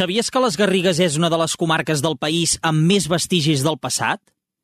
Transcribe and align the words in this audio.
Sabies 0.00 0.30
que 0.32 0.40
les 0.40 0.54
Garrigues 0.56 0.96
és 1.04 1.18
una 1.20 1.28
de 1.28 1.36
les 1.36 1.52
comarques 1.60 2.00
del 2.00 2.14
país 2.16 2.54
amb 2.64 2.86
més 2.88 3.04
vestigis 3.12 3.60
del 3.60 3.76
passat? 3.76 4.16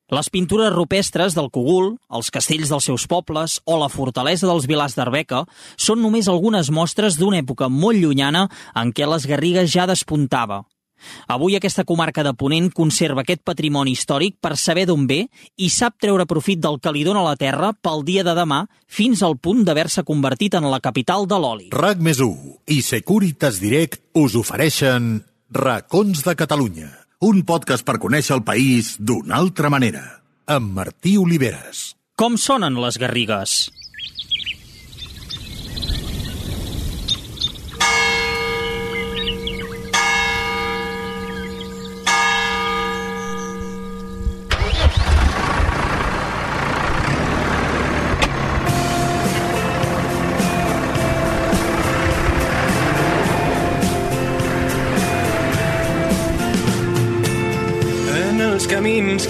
Les 0.09 0.31
pintures 0.33 0.71
rupestres 0.73 1.35
del 1.37 1.51
Cogul, 1.53 1.91
els 2.09 2.31
castells 2.33 2.71
dels 2.73 2.87
seus 2.89 3.05
pobles 3.11 3.59
o 3.69 3.75
la 3.77 3.89
fortalesa 3.93 4.49
dels 4.49 4.65
Vilars 4.65 4.95
d'Arbeca 4.97 5.43
són 5.77 6.01
només 6.01 6.25
algunes 6.25 6.71
mostres 6.73 7.19
d'una 7.21 7.43
època 7.43 7.69
molt 7.69 8.01
llunyana 8.01 8.47
en 8.73 8.95
què 8.97 9.05
les 9.05 9.29
Garrigues 9.29 9.69
ja 9.69 9.85
despuntava. 9.85 10.63
Avui 11.27 11.55
aquesta 11.57 11.85
comarca 11.87 12.23
de 12.25 12.33
Ponent 12.33 12.69
conserva 12.75 13.23
aquest 13.23 13.43
patrimoni 13.47 13.93
històric 13.95 14.37
per 14.41 14.55
saber 14.57 14.87
d'on 14.89 15.05
ve 15.09 15.23
i 15.57 15.69
sap 15.73 15.97
treure 16.01 16.27
profit 16.29 16.61
del 16.63 16.79
que 16.81 16.93
li 16.93 17.05
dona 17.07 17.25
la 17.25 17.35
terra 17.39 17.73
pel 17.73 18.03
dia 18.07 18.25
de 18.27 18.35
demà 18.37 18.63
fins 18.87 19.23
al 19.23 19.37
punt 19.37 19.63
d'haver-se 19.67 20.03
convertit 20.07 20.57
en 20.57 20.69
la 20.71 20.81
capital 20.83 21.27
de 21.27 21.39
l'oli. 21.39 21.69
RAC 21.71 22.01
més 22.03 22.21
i 22.67 22.81
Securitas 22.81 23.59
Direct 23.61 24.01
us 24.17 24.35
ofereixen 24.35 25.21
Racons 25.53 26.23
de 26.25 26.35
Catalunya, 26.35 26.89
un 27.23 27.43
podcast 27.47 27.85
per 27.87 27.99
conèixer 28.03 28.35
el 28.35 28.43
país 28.43 28.95
d'una 28.99 29.37
altra 29.37 29.69
manera, 29.69 30.03
amb 30.45 30.73
Martí 30.75 31.17
Oliveres. 31.17 31.93
Com 32.17 32.35
sonen 32.41 32.79
les 32.81 32.97
Garrigues? 32.99 33.67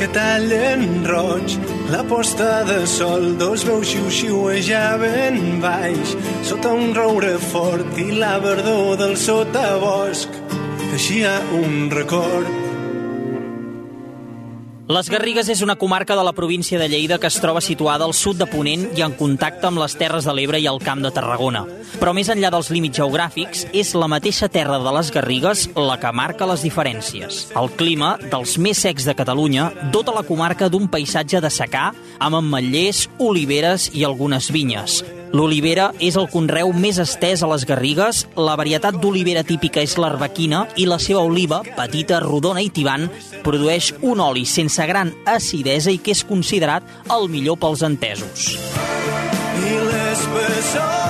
Que 0.07 0.13
tallen 0.13 1.05
roig, 1.05 1.57
la 1.91 2.03
posta 2.03 2.63
de 2.63 2.85
sol, 2.87 3.37
dos 3.37 3.63
veus 3.65 3.87
xiu-xiuejaven 3.87 5.59
baix, 5.61 6.15
sota 6.43 6.73
un 6.73 6.93
roure 6.95 7.37
fort 7.51 7.97
i 7.97 8.11
la 8.11 8.37
verdor 8.39 8.97
del 8.99 9.17
sotabosc, 9.17 10.29
teixia 10.91 11.39
un 11.63 11.89
record 11.91 12.66
les 14.87 15.09
Garrigues 15.11 15.49
és 15.51 15.59
una 15.65 15.75
comarca 15.75 16.15
de 16.15 16.23
la 16.23 16.31
província 16.31 16.79
de 16.79 16.87
Lleida 16.87 17.17
que 17.19 17.27
es 17.27 17.39
troba 17.43 17.59
situada 17.59 18.05
al 18.05 18.13
sud 18.15 18.37
de 18.39 18.45
Ponent 18.47 18.85
i 18.95 19.03
en 19.03 19.17
contacte 19.19 19.67
amb 19.67 19.81
les 19.81 19.97
Terres 19.99 20.23
de 20.23 20.31
l'Ebre 20.31 20.61
i 20.63 20.67
el 20.71 20.79
Camp 20.79 21.03
de 21.03 21.11
Tarragona. 21.11 21.65
Però 21.99 22.13
més 22.15 22.31
enllà 22.31 22.47
dels 22.53 22.71
límits 22.71 23.01
geogràfics, 23.01 23.65
és 23.75 23.91
la 23.99 24.07
mateixa 24.07 24.47
terra 24.47 24.79
de 24.79 24.95
les 24.95 25.11
Garrigues 25.11 25.65
la 25.75 25.99
que 25.99 26.13
marca 26.15 26.47
les 26.47 26.63
diferències. 26.63 27.43
El 27.59 27.67
clima, 27.75 28.15
dels 28.31 28.55
més 28.63 28.79
secs 28.87 29.09
de 29.09 29.17
Catalunya, 29.17 29.73
dota 29.91 30.15
la 30.15 30.23
comarca 30.23 30.71
d'un 30.71 30.87
paisatge 30.87 31.43
de 31.43 31.51
secà, 31.51 31.91
amb 32.23 32.39
ametllers, 32.39 33.09
oliveres 33.19 33.91
i 33.91 34.07
algunes 34.07 34.51
vinyes. 34.55 35.01
L'olivera 35.37 35.91
és 36.01 36.15
el 36.17 36.25
conreu 36.33 36.71
més 36.73 36.97
estès 37.03 37.43
a 37.43 37.49
les 37.51 37.65
Garrigues, 37.69 38.23
la 38.47 38.55
varietat 38.57 38.97
d'olivera 39.01 39.43
típica 39.45 39.83
és 39.85 39.93
l'arbequina 40.01 40.63
i 40.81 40.87
la 40.89 40.97
seva 41.03 41.21
oliva, 41.27 41.59
petita, 41.77 42.21
rodona 42.23 42.63
i 42.65 42.71
tibant, 42.73 43.05
produeix 43.45 43.91
un 44.01 44.23
oli 44.23 44.47
sense 44.49 44.87
gran 44.89 45.13
acidesa 45.37 45.93
i 45.93 46.01
que 46.01 46.15
és 46.15 46.25
considerat 46.25 46.87
el 47.13 47.29
millor 47.33 47.61
pels 47.61 47.85
entesos. 47.85 48.55
I 49.67 49.75
l'espessor 49.91 51.06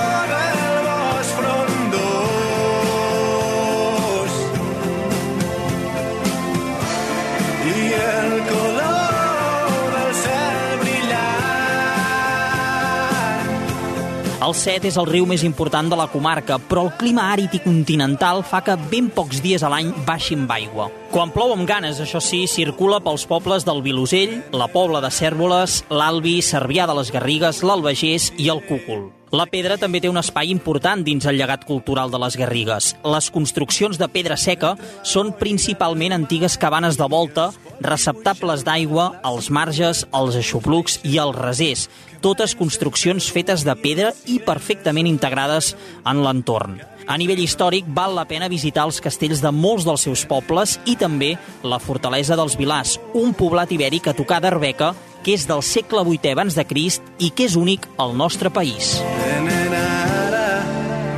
El 14.38 14.52
Set 14.54 14.84
és 14.86 14.94
el 15.00 15.08
riu 15.08 15.24
més 15.26 15.42
important 15.42 15.88
de 15.90 15.96
la 15.98 16.06
comarca, 16.12 16.60
però 16.62 16.84
el 16.86 16.92
clima 17.00 17.24
àrid 17.32 17.56
i 17.58 17.60
continental 17.64 18.44
fa 18.46 18.60
que 18.62 18.76
ben 18.92 19.08
pocs 19.10 19.40
dies 19.42 19.64
a 19.66 19.70
l'any 19.72 19.90
baixin 20.06 20.46
d'aigua. 20.46 20.86
Quan 21.10 21.32
plou 21.34 21.56
amb 21.56 21.66
ganes, 21.66 21.98
això 21.98 22.22
sí, 22.22 22.44
circula 22.46 23.02
pels 23.02 23.26
pobles 23.26 23.66
del 23.66 23.82
Vilosell, 23.82 24.38
la 24.54 24.70
Pobla 24.70 25.02
de 25.02 25.10
Cèrvoles, 25.10 25.82
l'Albi, 25.90 26.38
Cervià 26.38 26.86
de 26.86 26.94
les 27.00 27.10
Garrigues, 27.10 27.64
l'Albagés 27.66 28.30
i 28.38 28.46
el 28.54 28.62
Cúcul. 28.68 29.08
La 29.34 29.44
pedra 29.44 29.74
també 29.76 30.00
té 30.00 30.08
un 30.08 30.16
espai 30.16 30.48
important 30.48 31.02
dins 31.04 31.26
el 31.28 31.36
llegat 31.36 31.66
cultural 31.68 32.08
de 32.08 32.20
les 32.22 32.36
Garrigues. 32.40 32.94
Les 33.04 33.26
construccions 33.34 33.98
de 34.00 34.08
pedra 34.08 34.38
seca 34.40 34.70
són 35.02 35.34
principalment 35.36 36.14
antigues 36.16 36.56
cabanes 36.56 36.96
de 36.96 37.08
volta, 37.12 37.50
receptables 37.84 38.64
d'aigua, 38.64 39.10
els 39.28 39.50
marges, 39.50 40.06
els 40.16 40.38
aixoplucs 40.38 41.00
i 41.04 41.18
els 41.20 41.36
resers, 41.36 41.88
totes 42.22 42.54
construccions 42.58 43.30
fetes 43.32 43.64
de 43.66 43.74
pedra 43.78 44.12
i 44.26 44.38
perfectament 44.44 45.08
integrades 45.10 45.74
en 46.06 46.22
l'entorn. 46.24 46.78
A 47.08 47.16
nivell 47.16 47.40
històric, 47.40 47.86
val 47.96 48.12
la 48.18 48.26
pena 48.28 48.50
visitar 48.52 48.84
els 48.84 49.00
castells 49.00 49.40
de 49.40 49.52
molts 49.54 49.86
dels 49.88 50.04
seus 50.04 50.26
pobles 50.28 50.76
i 50.84 50.96
també 51.00 51.36
la 51.64 51.80
fortalesa 51.80 52.36
dels 52.36 52.58
Vilars, 52.60 52.98
un 53.16 53.32
poblat 53.32 53.72
ibèric 53.72 54.10
a 54.10 54.16
tocar 54.18 54.42
d'Arbeca 54.44 54.92
que 55.24 55.34
és 55.34 55.46
del 55.48 55.64
segle 55.64 56.04
VIII 56.04 56.34
abans 56.34 56.58
de 56.58 56.64
Crist 56.68 57.04
i 57.18 57.32
que 57.32 57.48
és 57.48 57.56
únic 57.56 57.88
al 57.98 58.12
nostre 58.16 58.52
país. 58.52 58.98
Tenen 59.24 59.76
ara 59.80 60.48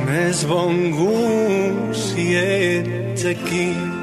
més 0.07 0.45
bon 0.47 0.93
gust 0.95 2.13
si 2.13 2.31
ets 2.39 3.27
aquí 3.35 4.00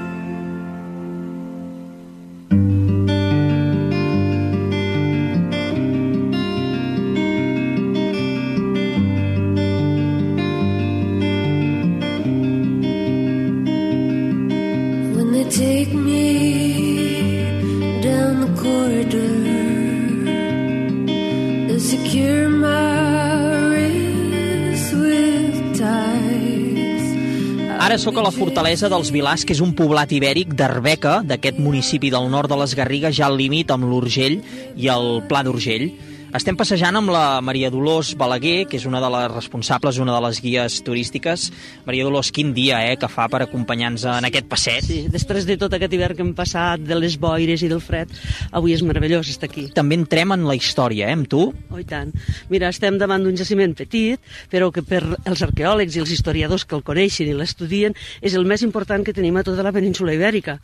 sóc 27.98 28.19
a 28.20 28.22
la 28.22 28.31
fortalesa 28.31 28.86
dels 28.86 29.09
Vilars, 29.10 29.42
que 29.42 29.54
és 29.56 29.60
un 29.64 29.72
poblat 29.75 30.12
ibèric 30.14 30.53
d'Arbeca, 30.54 31.16
d'aquest 31.26 31.56
municipi 31.59 32.12
del 32.14 32.28
nord 32.31 32.50
de 32.53 32.59
les 32.60 32.76
Garrigues, 32.78 33.16
ja 33.16 33.26
al 33.26 33.34
límit 33.41 33.72
amb 33.75 33.88
l'Urgell 33.91 34.36
i 34.78 34.86
el 34.92 35.25
Pla 35.26 35.42
d'Urgell. 35.42 35.88
Estem 36.37 36.59
passejant 36.61 36.93
amb 36.93 37.09
la 37.09 37.41
Maria 37.41 37.71
Dolors 37.72 38.11
Balaguer, 38.21 38.66
que 38.69 38.77
és 38.77 38.84
una 38.84 38.99
de 39.00 39.09
les 39.09 39.31
responsables, 39.33 39.97
una 39.97 40.12
de 40.12 40.21
les 40.27 40.41
guies 40.44 40.75
turístiques. 40.84 41.47
Maria 41.87 42.05
Dolors, 42.05 42.28
quin 42.37 42.50
dia 42.53 42.83
eh, 42.84 42.99
que 43.00 43.09
fa 43.09 43.31
per 43.33 43.41
acompanyar-nos 43.47 44.05
en 44.12 44.27
aquest 44.28 44.44
passeig. 44.50 44.84
Sí, 44.84 44.99
després 45.09 45.47
de 45.49 45.56
tot 45.56 45.72
aquest 45.72 45.94
hivern 45.97 46.19
que 46.19 46.22
hem 46.27 46.34
passat, 46.37 46.84
de 46.84 46.99
les 47.00 47.16
boires 47.16 47.65
i 47.65 47.71
del 47.72 47.81
fred, 47.81 48.12
avui 48.53 48.75
és 48.77 48.84
meravellós 48.84 49.31
estar 49.33 49.49
aquí. 49.49 49.71
També 49.72 49.97
entrem 49.97 50.34
en 50.37 50.44
la 50.44 50.59
història, 50.59 51.09
eh, 51.09 51.15
amb 51.16 51.31
tu? 51.33 51.47
Oh, 51.72 51.81
tant. 51.89 52.12
Mira, 52.53 52.69
estem 52.69 53.00
davant 53.00 53.25
d'un 53.25 53.41
jaciment 53.41 53.72
petit, 53.78 54.21
però 54.53 54.69
que 54.69 54.84
per 54.84 55.00
els 55.25 55.47
arqueòlegs 55.49 55.97
i 55.97 56.05
els 56.05 56.12
historiadors 56.12 56.69
que 56.69 56.77
el 56.77 56.84
coneixen 56.84 57.33
i 57.33 57.39
l'estudien 57.41 57.97
és 58.21 58.37
el 58.37 58.45
més 58.45 58.66
important 58.69 59.00
que 59.00 59.16
tenim 59.16 59.41
a 59.41 59.47
tota 59.49 59.65
la 59.65 59.72
península 59.72 60.12
ibèrica, 60.12 60.59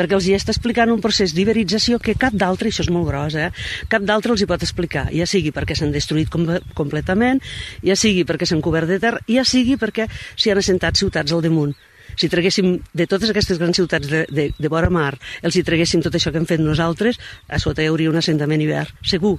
perquè 0.00 0.16
els 0.16 0.32
hi 0.32 0.38
està 0.40 0.56
explicant 0.56 0.96
un 0.96 1.04
procés 1.04 1.36
d'iberització 1.36 2.00
que 2.00 2.16
cap 2.16 2.32
d'altre, 2.32 2.72
això 2.72 2.88
és 2.88 2.92
molt 2.96 3.10
gros, 3.12 3.36
eh, 3.36 3.52
cap 3.92 4.08
d'altre 4.08 4.32
els 4.32 4.40
hi 4.40 4.48
pot 4.48 4.64
explicar 4.64 5.09
ja 5.14 5.26
sigui 5.28 5.52
perquè 5.54 5.76
s'han 5.76 5.92
destruït 5.94 6.30
com 6.32 6.46
completament, 6.78 7.42
ja 7.86 7.96
sigui 7.96 8.24
perquè 8.28 8.48
s'han 8.48 8.64
cobert 8.64 8.90
de 8.90 9.00
terra, 9.02 9.22
ja 9.28 9.44
sigui 9.44 9.76
perquè 9.80 10.08
s'hi 10.10 10.52
han 10.52 10.60
assentat 10.62 11.00
ciutats 11.00 11.32
al 11.32 11.44
damunt. 11.44 11.76
Si 12.18 12.28
traguéssim 12.28 12.72
de 12.96 13.06
totes 13.06 13.30
aquestes 13.30 13.58
grans 13.60 13.78
ciutats 13.78 14.08
de, 14.10 14.24
de, 14.28 14.48
de 14.58 14.68
vora 14.72 14.90
mar, 14.90 15.14
els 15.46 15.56
hi 15.56 15.62
traguéssim 15.66 16.02
tot 16.02 16.16
això 16.16 16.32
que 16.32 16.40
hem 16.42 16.48
fet 16.48 16.60
nosaltres, 16.60 17.20
a 17.48 17.60
sota 17.62 17.84
hi 17.84 17.90
hauria 17.90 18.10
un 18.10 18.18
assentament 18.18 18.62
hivern, 18.64 18.90
segur 19.06 19.38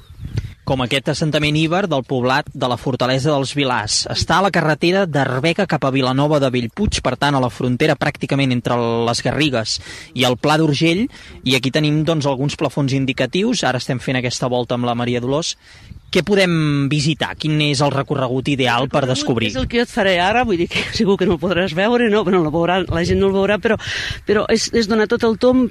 com 0.68 0.84
aquest 0.84 1.10
assentament 1.12 1.58
íber 1.58 1.86
del 1.90 2.04
poblat 2.08 2.50
de 2.54 2.70
la 2.70 2.78
fortalesa 2.78 3.32
dels 3.34 3.54
Vilars. 3.58 4.02
Està 4.14 4.38
a 4.38 4.46
la 4.46 4.52
carretera 4.54 5.06
d'Arbeca 5.10 5.66
cap 5.70 5.86
a 5.86 5.94
Vilanova 5.94 6.40
de 6.44 6.52
Bellpuig, 6.54 7.02
per 7.02 7.16
tant, 7.22 7.36
a 7.36 7.42
la 7.44 7.50
frontera 7.50 7.98
pràcticament 8.00 8.54
entre 8.54 8.78
les 9.08 9.24
Garrigues 9.26 9.80
i 10.14 10.28
el 10.28 10.38
Pla 10.38 10.60
d'Urgell, 10.62 11.08
i 11.44 11.58
aquí 11.58 11.74
tenim 11.74 12.04
doncs, 12.06 12.30
alguns 12.30 12.56
plafons 12.60 12.94
indicatius. 12.94 13.66
Ara 13.68 13.82
estem 13.82 14.00
fent 14.00 14.22
aquesta 14.22 14.52
volta 14.52 14.78
amb 14.78 14.90
la 14.90 14.98
Maria 14.98 15.24
Dolors. 15.24 15.56
Què 16.12 16.26
podem 16.28 16.90
visitar? 16.92 17.30
Quin 17.40 17.56
és 17.64 17.80
el 17.80 17.92
recorregut 17.94 18.50
ideal 18.52 18.90
per 18.92 19.06
descobrir? 19.08 19.48
És 19.54 19.56
el 19.62 19.68
que 19.72 19.80
jo 19.80 19.86
et 19.86 19.92
faré 19.92 20.18
ara, 20.20 20.44
vull 20.48 20.60
dir 20.60 20.68
que 20.72 20.82
segur 20.98 21.16
que 21.20 21.28
no 21.28 21.38
el 21.38 21.40
podràs 21.40 21.72
veure, 21.78 22.10
no, 22.12 22.26
però 22.28 22.42
no 22.42 22.50
el 22.50 22.52
veurà, 22.52 22.82
la 22.84 23.04
gent 23.08 23.22
no 23.22 23.30
el 23.30 23.38
veurà, 23.38 23.56
però, 23.64 23.78
però 24.28 24.44
és, 24.52 24.68
és 24.76 24.90
donar 24.92 25.08
tot 25.12 25.24
el 25.24 25.38
tom, 25.40 25.64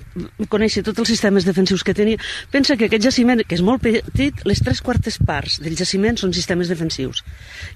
conèixer 0.49 0.83
tots 0.87 1.05
els 1.05 1.13
sistemes 1.13 1.45
defensius 1.45 1.85
que 1.85 1.93
tenia. 1.97 2.17
Pensa 2.53 2.79
que 2.81 2.89
aquest 2.89 3.05
jaciment, 3.05 3.43
que 3.45 3.59
és 3.59 3.65
molt 3.67 3.85
petit, 3.85 4.41
les 4.49 4.63
tres 4.65 4.81
quartes 4.81 5.21
parts 5.21 5.59
del 5.61 5.77
jaciment 5.77 6.17
són 6.17 6.33
sistemes 6.33 6.73
defensius. 6.73 7.21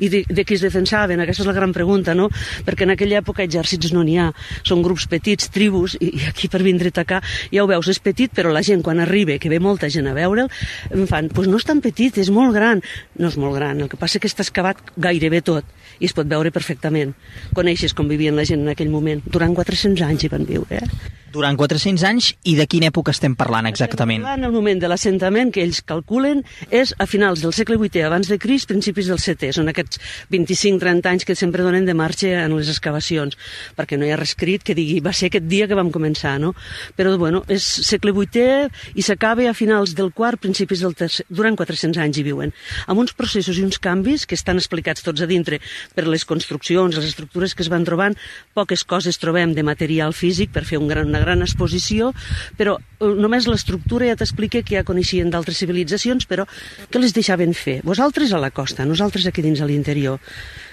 I 0.00 0.08
de, 0.08 0.24
de 0.24 0.46
qui 0.48 0.56
es 0.56 0.64
defensaven? 0.64 1.20
Aquesta 1.20 1.44
és 1.44 1.50
la 1.50 1.56
gran 1.58 1.76
pregunta, 1.76 2.16
no? 2.16 2.30
Perquè 2.64 2.88
en 2.88 2.94
aquella 2.96 3.20
època 3.20 3.44
exèrcits 3.44 3.92
no 3.92 4.06
n'hi 4.08 4.16
ha, 4.22 4.30
són 4.64 4.80
grups 4.86 5.04
petits, 5.12 5.52
tribus, 5.52 5.98
i, 6.00 6.14
i 6.16 6.24
aquí 6.32 6.48
per 6.48 6.62
vindre 6.64 6.88
a 6.88 6.96
atacar, 6.96 7.20
ja 7.52 7.60
ho 7.60 7.68
veus, 7.68 7.92
és 7.92 8.00
petit, 8.00 8.32
però 8.32 8.56
la 8.56 8.64
gent 8.64 8.80
quan 8.86 9.04
arriba, 9.04 9.36
que 9.36 9.52
ve 9.52 9.60
molta 9.60 9.92
gent 9.92 10.08
a 10.08 10.16
veure'l, 10.16 10.48
em 10.94 11.04
fan, 11.10 11.28
doncs 11.28 11.36
pues 11.36 11.52
no 11.52 11.60
és 11.60 11.68
tan 11.68 11.84
petit, 11.84 12.16
és 12.22 12.32
molt 12.32 12.53
gran. 12.56 12.82
No 13.20 13.30
és 13.32 13.38
molt 13.40 13.58
gran, 13.58 13.82
el 13.84 13.90
que 13.92 14.00
passa 14.00 14.18
és 14.18 14.24
que 14.24 14.30
està 14.30 14.46
excavat 14.46 14.80
gairebé 14.96 15.42
tot 15.44 15.66
i 16.00 16.08
es 16.08 16.14
pot 16.16 16.28
veure 16.28 16.52
perfectament. 16.54 17.14
Coneixes 17.54 17.94
com 17.94 18.08
vivien 18.10 18.36
la 18.36 18.46
gent 18.48 18.64
en 18.64 18.72
aquell 18.72 18.92
moment. 18.92 19.22
Durant 19.26 19.54
400 19.54 20.06
anys 20.08 20.24
hi 20.24 20.32
van 20.32 20.48
viure, 20.48 20.80
eh? 20.82 21.12
Durant 21.34 21.56
400 21.58 22.04
anys 22.06 22.28
i 22.46 22.52
de 22.54 22.64
quina 22.70 22.92
època 22.92 23.10
estem 23.10 23.32
parlant 23.34 23.66
exactament? 23.66 24.20
Estem 24.22 24.28
parlant 24.28 24.46
el 24.46 24.54
moment 24.54 24.78
de 24.78 24.90
l'assentament 24.90 25.50
que 25.54 25.64
ells 25.64 25.80
calculen 25.82 26.44
és 26.70 26.92
a 27.02 27.08
finals 27.10 27.42
del 27.42 27.54
segle 27.56 27.74
VIII 27.80 28.04
abans 28.06 28.28
de 28.30 28.38
Crist, 28.38 28.68
principis 28.70 29.08
del 29.10 29.18
VII. 29.18 29.50
Són 29.56 29.70
aquests 29.72 29.98
25-30 30.30 31.10
anys 31.10 31.26
que 31.26 31.34
sempre 31.34 31.66
donen 31.66 31.88
de 31.88 31.96
marxa 31.98 32.30
en 32.44 32.54
les 32.54 32.70
excavacions, 32.70 33.34
perquè 33.74 33.98
no 33.98 34.06
hi 34.06 34.12
ha 34.14 34.20
rescrit 34.20 34.62
que 34.62 34.76
digui 34.78 35.00
va 35.02 35.10
ser 35.10 35.32
aquest 35.32 35.48
dia 35.50 35.66
que 35.66 35.78
vam 35.78 35.90
començar, 35.94 36.36
no? 36.38 36.52
Però, 36.94 37.16
bueno, 37.18 37.42
és 37.50 37.66
segle 37.88 38.14
VIII 38.14 38.94
i 38.94 39.02
s'acaba 39.02 39.48
a 39.50 39.56
finals 39.58 39.96
del 39.98 40.12
quart, 40.14 40.38
principis 40.38 40.86
del 40.86 40.94
tercer. 40.94 41.26
Durant 41.28 41.58
400 41.58 41.98
anys 42.04 42.20
hi 42.20 42.26
viuen. 42.30 42.43
Amb 42.86 43.00
uns 43.00 43.14
processos 43.16 43.58
i 43.58 43.64
uns 43.64 43.78
canvis 43.78 44.26
que 44.26 44.36
estan 44.36 44.60
explicats 44.60 45.04
tots 45.04 45.22
a 45.22 45.28
dintre 45.30 45.60
per 45.94 46.06
les 46.08 46.26
construccions, 46.28 46.96
les 46.96 47.08
estructures 47.08 47.54
que 47.54 47.64
es 47.64 47.70
van 47.72 47.86
trobant, 47.86 48.16
poques 48.56 48.84
coses 48.84 49.20
trobem 49.22 49.54
de 49.54 49.64
material 49.66 50.12
físic 50.12 50.52
per 50.52 50.64
fer 50.68 50.80
un 50.82 50.90
gran, 50.90 51.08
una 51.08 51.22
gran 51.22 51.44
exposició, 51.46 52.12
però 52.58 52.76
eh, 52.78 53.14
només 53.14 53.48
l'estructura 53.50 54.10
ja 54.10 54.18
t'explica 54.20 54.64
que 54.64 54.78
ja 54.78 54.84
coneixien 54.86 55.30
d'altres 55.30 55.62
civilitzacions, 55.62 56.26
però 56.26 56.48
que 56.90 57.00
les 57.00 57.14
deixaven 57.16 57.54
fer. 57.54 57.80
Vosaltres 57.86 58.32
a 58.32 58.42
la 58.42 58.52
costa, 58.54 58.84
nosaltres 58.88 59.26
aquí 59.30 59.44
dins 59.44 59.62
a 59.62 59.70
l'interior. 59.70 60.20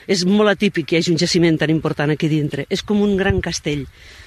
És 0.07 0.25
molt 0.25 0.53
atípic 0.53 0.87
que 0.87 0.97
hi 0.97 1.01
hagi 1.01 1.13
un 1.13 1.21
jaciment 1.21 1.59
tan 1.61 1.73
important 1.73 2.11
aquí 2.13 2.29
dintre. 2.31 2.65
És 2.69 2.81
com 2.85 3.01
un 3.01 3.17
gran 3.19 3.41
castell 3.41 3.85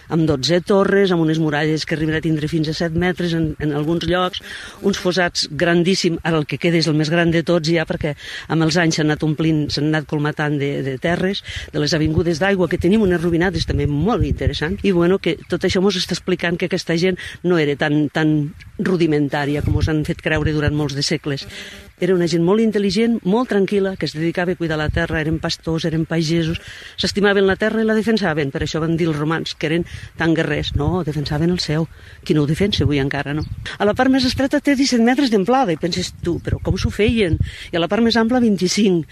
amb 0.09 0.27
12 0.29 0.61
torres, 0.69 1.13
amb 1.13 1.23
unes 1.25 1.39
muralles 1.41 1.85
que 1.85 1.97
arriben 1.97 2.17
a 2.17 2.23
tindre 2.25 2.49
fins 2.49 2.69
a 2.69 2.75
7 2.77 2.99
metres 2.99 3.35
en, 3.37 3.53
en 3.63 3.73
alguns 3.77 4.05
llocs, 4.09 4.43
uns 4.83 5.01
fossats 5.01 5.49
grandíssims, 5.51 6.21
ara 6.25 6.41
el 6.41 6.47
que 6.49 6.59
queda 6.61 6.79
és 6.81 6.89
el 6.91 6.99
més 6.99 7.11
gran 7.13 7.33
de 7.33 7.45
tots 7.47 7.71
ja, 7.71 7.87
perquè 7.89 8.15
amb 8.53 8.67
els 8.67 8.79
anys 8.81 9.01
s'han 9.01 9.11
anat 9.11 9.25
omplint, 9.27 9.65
s'han 9.73 9.91
anat 9.93 10.09
colmatant 10.11 10.59
de, 10.61 10.71
de 10.87 10.97
terres, 11.03 11.43
de 11.73 11.83
les 11.83 11.95
avingudes 11.97 12.41
d'aigua, 12.43 12.69
que 12.69 12.81
tenim 12.81 13.05
unes 13.07 13.23
rubinades 13.23 13.67
també 13.69 13.89
molt 13.91 14.25
interessants, 14.29 14.85
i 14.85 14.93
bueno, 14.93 15.19
que 15.19 15.39
tot 15.49 15.65
això 15.65 15.83
ens 15.85 16.01
està 16.03 16.17
explicant 16.17 16.59
que 16.61 16.69
aquesta 16.69 16.99
gent 17.01 17.19
no 17.45 17.59
era 17.61 17.77
tan, 17.81 18.09
tan 18.13 18.35
rudimentària 18.79 19.63
com 19.63 19.77
us 19.79 19.89
han 19.89 20.03
fet 20.07 20.23
creure 20.23 20.53
durant 20.55 20.75
molts 20.75 20.97
de 20.97 21.03
segles. 21.07 21.47
Era 22.03 22.15
una 22.17 22.27
gent 22.27 22.43
molt 22.43 22.59
intel·ligent, 22.59 23.21
molt 23.23 23.53
tranquil·la, 23.53 23.95
que 23.95 24.09
es 24.09 24.17
dedicava 24.17 24.53
a 24.53 24.59
cuidar 24.59 24.77
la 24.81 24.89
terra, 24.91 25.21
eren 25.23 25.39
pastors, 25.39 25.85
eren 25.87 26.09
pagesos, 26.11 26.59
s'estimaven 26.99 27.47
la 27.47 27.55
terra 27.55 27.85
i 27.85 27.87
la 27.87 27.95
defensaven. 27.95 28.51
Per 28.51 28.65
això 28.65 28.83
van 28.83 28.97
dir 28.99 29.07
els 29.07 29.19
romans 29.21 29.55
que 29.55 29.69
eren 29.71 29.87
tan 30.19 30.35
guerrers. 30.35 30.73
No, 30.75 31.05
defensaven 31.07 31.55
el 31.55 31.63
seu. 31.63 31.87
Qui 32.27 32.35
no 32.35 32.43
ho 32.43 32.51
defensa 32.51 32.83
avui 32.83 32.99
encara, 32.99 33.33
no? 33.39 33.47
A 33.79 33.87
la 33.87 33.95
part 33.95 34.11
més 34.11 34.27
estreta 34.27 34.59
té 34.59 34.75
17 34.75 35.07
metres 35.07 35.31
d'amplada 35.31 35.73
i 35.73 35.79
penses 35.79 36.11
tu, 36.25 36.41
però 36.43 36.59
com 36.65 36.75
s'ho 36.81 36.91
feien? 36.91 37.39
I 37.71 37.79
a 37.79 37.85
la 37.85 37.91
part 37.91 38.03
més 38.03 38.19
ampla 38.19 38.43
25. 38.43 39.07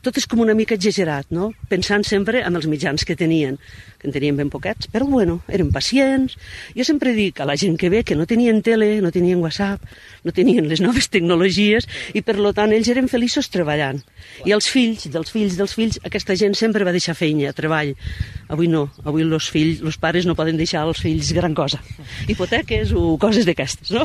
Tot 0.00 0.16
és 0.16 0.26
com 0.26 0.40
una 0.40 0.56
mica 0.56 0.78
exagerat, 0.78 1.28
no? 1.28 1.52
Pensant 1.68 2.08
sempre 2.08 2.40
en 2.40 2.56
els 2.56 2.70
mitjans 2.70 3.04
que 3.04 3.18
tenien 3.20 3.60
que 4.04 4.10
en 4.10 4.12
tenien 4.12 4.36
ben 4.36 4.50
poquets, 4.52 4.86
però 4.92 5.06
bueno, 5.08 5.40
eren 5.48 5.70
pacients. 5.72 6.36
Jo 6.76 6.84
sempre 6.84 7.14
dic 7.16 7.40
a 7.40 7.46
la 7.48 7.56
gent 7.56 7.78
que 7.80 7.88
ve 7.88 8.04
que 8.04 8.14
no 8.14 8.26
tenien 8.28 8.60
tele, 8.62 9.00
no 9.00 9.10
tenien 9.10 9.40
WhatsApp, 9.40 9.80
no 10.24 10.32
tenien 10.32 10.68
les 10.68 10.82
noves 10.84 11.08
tecnologies 11.08 11.88
i 12.12 12.22
per 12.22 12.36
lo 12.38 12.52
tant 12.52 12.72
ells 12.72 12.90
eren 12.92 13.08
feliços 13.08 13.48
treballant. 13.48 14.02
I 14.44 14.52
els 14.52 14.68
fills, 14.68 15.08
dels 15.10 15.32
fills, 15.32 15.56
dels 15.56 15.74
fills, 15.74 15.98
aquesta 16.04 16.36
gent 16.36 16.54
sempre 16.58 16.84
va 16.84 16.92
deixar 16.92 17.16
feina, 17.16 17.52
treball. 17.56 17.94
Avui 18.52 18.68
no, 18.68 18.90
avui 19.04 19.24
els 19.24 19.48
fills, 19.50 19.80
els 19.80 19.98
pares 20.00 20.28
no 20.28 20.36
poden 20.36 20.60
deixar 20.60 20.84
als 20.84 21.00
fills 21.00 21.32
gran 21.32 21.56
cosa. 21.56 21.80
Hipoteques 22.28 22.92
o 22.92 23.16
coses 23.20 23.48
d'aquestes, 23.48 23.94
no? 23.94 24.04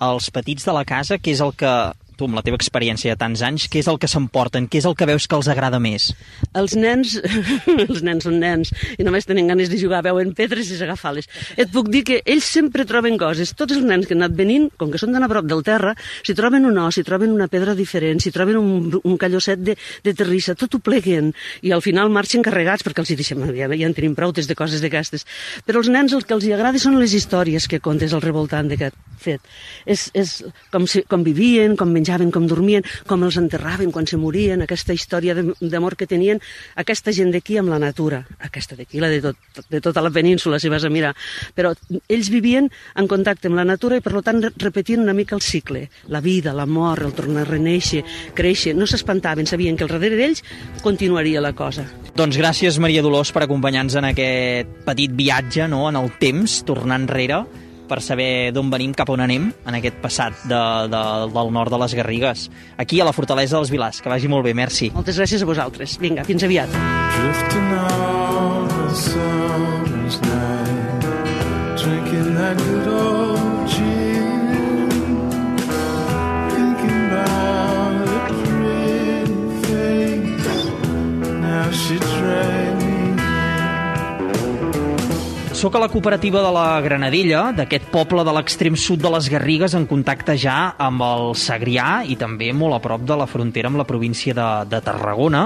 Els 0.00 0.30
petits 0.30 0.66
de 0.66 0.76
la 0.76 0.86
casa, 0.86 1.18
que 1.18 1.34
és 1.34 1.42
el 1.42 1.56
que 1.58 1.74
tu, 2.20 2.28
amb 2.28 2.38
la 2.38 2.44
teva 2.44 2.58
experiència 2.60 3.14
de 3.14 3.20
tants 3.20 3.42
anys, 3.46 3.66
què 3.72 3.80
és 3.80 3.88
el 3.90 3.98
que 4.00 4.08
s'emporten? 4.10 4.68
Què 4.70 4.80
és 4.82 4.88
el 4.88 4.96
que 4.98 5.08
veus 5.08 5.26
que 5.26 5.38
els 5.38 5.48
agrada 5.50 5.80
més? 5.82 6.10
Els 6.56 6.76
nens, 6.76 7.16
els 7.88 8.02
nens 8.06 8.26
són 8.26 8.38
nens, 8.42 8.72
i 8.98 9.06
només 9.06 9.28
tenen 9.28 9.48
ganes 9.50 9.72
de 9.72 9.80
jugar, 9.80 10.02
veuen 10.06 10.34
pedres 10.36 10.70
i 10.70 10.78
s'agafar-les. 10.78 11.28
Et 11.56 11.70
puc 11.72 11.90
dir 11.92 12.04
que 12.06 12.20
ells 12.24 12.46
sempre 12.46 12.86
troben 12.88 13.18
coses. 13.20 13.54
Tots 13.56 13.76
els 13.76 13.86
nens 13.86 14.08
que 14.08 14.16
han 14.16 14.24
anat 14.24 14.36
venint, 14.36 14.68
com 14.80 14.92
que 14.92 15.00
són 15.00 15.14
d'anar 15.14 15.30
a 15.30 15.32
prop 15.32 15.48
del 15.48 15.64
terra, 15.66 15.94
si 16.26 16.36
troben 16.36 16.68
un 16.68 16.78
os, 16.82 16.98
si 16.98 17.06
troben 17.06 17.32
una 17.34 17.48
pedra 17.50 17.74
diferent, 17.78 18.20
si 18.22 18.32
troben 18.34 18.60
un, 18.60 19.00
un 19.00 19.18
callosset 19.20 19.62
de, 19.64 19.76
de 20.04 20.16
terrissa, 20.16 20.56
tot 20.58 20.76
ho 20.76 20.82
pleguen, 20.84 21.32
i 21.64 21.72
al 21.74 21.84
final 21.84 22.12
marxen 22.12 22.44
carregats, 22.44 22.84
perquè 22.86 23.04
els 23.04 23.14
hi 23.14 23.18
deixem, 23.20 23.46
ja, 23.56 23.70
ja 23.70 23.88
en 23.88 23.96
tenim 23.96 24.16
prou 24.18 24.34
de 24.36 24.56
coses 24.56 24.82
d'aquestes. 24.82 25.26
Però 25.66 25.80
els 25.80 25.90
nens 25.92 26.12
el 26.16 26.26
que 26.26 26.36
els 26.36 26.46
hi 26.46 26.54
agrada 26.56 26.80
són 26.82 26.98
les 27.00 27.14
històries 27.16 27.66
que 27.70 27.80
contes 27.80 28.12
al 28.14 28.24
revoltant 28.24 28.68
d'aquest 28.70 28.96
fet. 29.20 29.44
És, 29.86 30.08
és 30.16 30.40
com, 30.72 30.86
si, 30.90 31.04
com 31.08 31.24
vivien, 31.26 31.76
com 31.78 31.92
menjaven, 31.92 32.09
menjaven, 32.10 32.30
com 32.34 32.46
dormien, 32.48 32.84
com 33.06 33.22
els 33.22 33.36
enterraven 33.38 33.92
quan 33.92 34.06
se 34.06 34.18
morien, 34.18 34.62
aquesta 34.62 34.92
història 34.92 35.34
d'amor 35.60 35.96
que 35.96 36.06
tenien 36.06 36.40
aquesta 36.76 37.12
gent 37.12 37.30
d'aquí 37.30 37.58
amb 37.58 37.70
la 37.70 37.78
natura, 37.78 38.24
aquesta 38.40 38.76
d'aquí, 38.76 39.00
la 39.00 39.08
de, 39.08 39.20
tot, 39.22 39.36
de 39.70 39.80
tota 39.80 40.02
la 40.02 40.10
península, 40.10 40.58
si 40.58 40.68
vas 40.68 40.84
a 40.84 40.90
mirar. 40.90 41.14
Però 41.54 41.72
ells 42.08 42.30
vivien 42.30 42.68
en 42.96 43.08
contacte 43.08 43.48
amb 43.48 43.56
la 43.56 43.64
natura 43.64 43.96
i, 43.96 44.02
per 44.02 44.22
tant, 44.22 44.42
repetien 44.58 45.00
una 45.04 45.14
mica 45.14 45.36
el 45.36 45.42
cicle. 45.42 45.88
La 46.08 46.20
vida, 46.20 46.52
la 46.52 46.66
mort, 46.66 47.04
el 47.04 47.14
tornar 47.14 47.44
a 47.44 47.50
reneixer, 47.50 48.02
créixer. 48.34 48.74
No 48.74 48.88
s'espantaven, 48.90 49.46
sabien 49.46 49.76
que 49.76 49.86
al 49.86 49.92
darrere 49.92 50.18
d'ells 50.18 50.42
continuaria 50.82 51.40
la 51.40 51.54
cosa. 51.54 51.86
Doncs 52.16 52.36
gràcies, 52.40 52.80
Maria 52.82 53.04
Dolors, 53.06 53.30
per 53.32 53.44
acompanyar-nos 53.46 54.00
en 54.00 54.10
aquest 54.10 54.78
petit 54.86 55.14
viatge 55.14 55.68
no? 55.70 55.86
en 55.88 56.00
el 56.00 56.10
temps, 56.20 56.60
tornant 56.66 57.00
enrere 57.00 57.44
per 57.90 57.98
saber 58.04 58.52
d'on 58.54 58.70
venim, 58.70 58.94
cap 58.94 59.10
on 59.10 59.22
anem, 59.24 59.50
en 59.66 59.78
aquest 59.80 59.98
passat 60.02 60.46
de, 60.46 60.62
de, 60.92 61.02
del 61.34 61.52
nord 61.56 61.74
de 61.74 61.82
les 61.82 61.96
Garrigues. 61.98 62.46
Aquí, 62.78 63.00
a 63.02 63.08
la 63.08 63.14
Fortalesa 63.16 63.58
dels 63.58 63.72
Vilars. 63.74 64.00
Que 64.00 64.12
vagi 64.12 64.30
molt 64.30 64.46
bé, 64.46 64.54
merci. 64.54 64.92
Moltes 64.94 65.18
gràcies 65.18 65.42
a 65.42 65.50
vosaltres. 65.50 65.98
Vinga, 66.02 66.24
fins 66.28 66.46
aviat. 66.46 66.70
Drifting 67.20 67.72
on 67.74 68.68
the 68.68 68.94
summer's 68.94 70.20
night 70.22 71.00
Drinking 71.76 72.34
that 72.34 72.56
good 72.56 72.88
old 72.88 73.68
gin 73.68 74.48
Thinking 76.50 77.04
about 77.10 78.08
a 78.08 78.20
pretty 78.30 79.24
face 79.66 80.64
Now 81.40 81.70
she 81.70 81.98
Soc 85.60 85.74
a 85.76 85.80
la 85.82 85.90
cooperativa 85.92 86.40
de 86.40 86.50
la 86.56 86.80
Granadella, 86.80 87.40
d'aquest 87.52 87.90
poble 87.92 88.22
de 88.24 88.32
l'extrem 88.32 88.78
sud 88.80 89.02
de 89.04 89.10
les 89.12 89.26
Garrigues, 89.28 89.74
en 89.76 89.84
contacte 89.84 90.32
ja 90.40 90.70
amb 90.80 91.04
el 91.04 91.34
Segrià 91.36 91.98
i 92.08 92.16
també 92.16 92.48
molt 92.56 92.78
a 92.78 92.80
prop 92.80 93.04
de 93.04 93.18
la 93.20 93.26
frontera 93.28 93.68
amb 93.68 93.76
la 93.76 93.84
província 93.84 94.32
de, 94.32 94.46
de 94.72 94.80
Tarragona, 94.80 95.42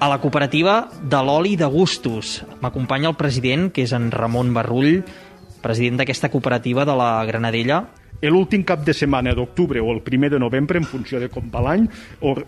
a 0.00 0.08
la 0.08 0.16
cooperativa 0.22 0.78
de 1.02 1.20
l'oli 1.20 1.52
de 1.60 1.68
gustos. 1.68 2.38
M'acompanya 2.64 3.10
el 3.12 3.18
president, 3.20 3.68
que 3.68 3.84
és 3.84 3.92
en 3.92 4.08
Ramon 4.14 4.56
Barrull, 4.56 5.02
president 5.60 6.00
d'aquesta 6.00 6.32
cooperativa 6.32 6.88
de 6.88 6.96
la 6.96 7.10
Granadella, 7.28 7.82
L'últim 8.22 8.64
cap 8.66 8.84
de 8.84 8.94
setmana 8.96 9.34
d'octubre 9.36 9.80
o 9.80 9.92
el 9.92 10.00
primer 10.02 10.30
de 10.32 10.38
novembre, 10.40 10.78
en 10.78 10.86
funció 10.88 11.20
de 11.20 11.28
com 11.32 11.50
va 11.52 11.62
l'any, 11.64 11.86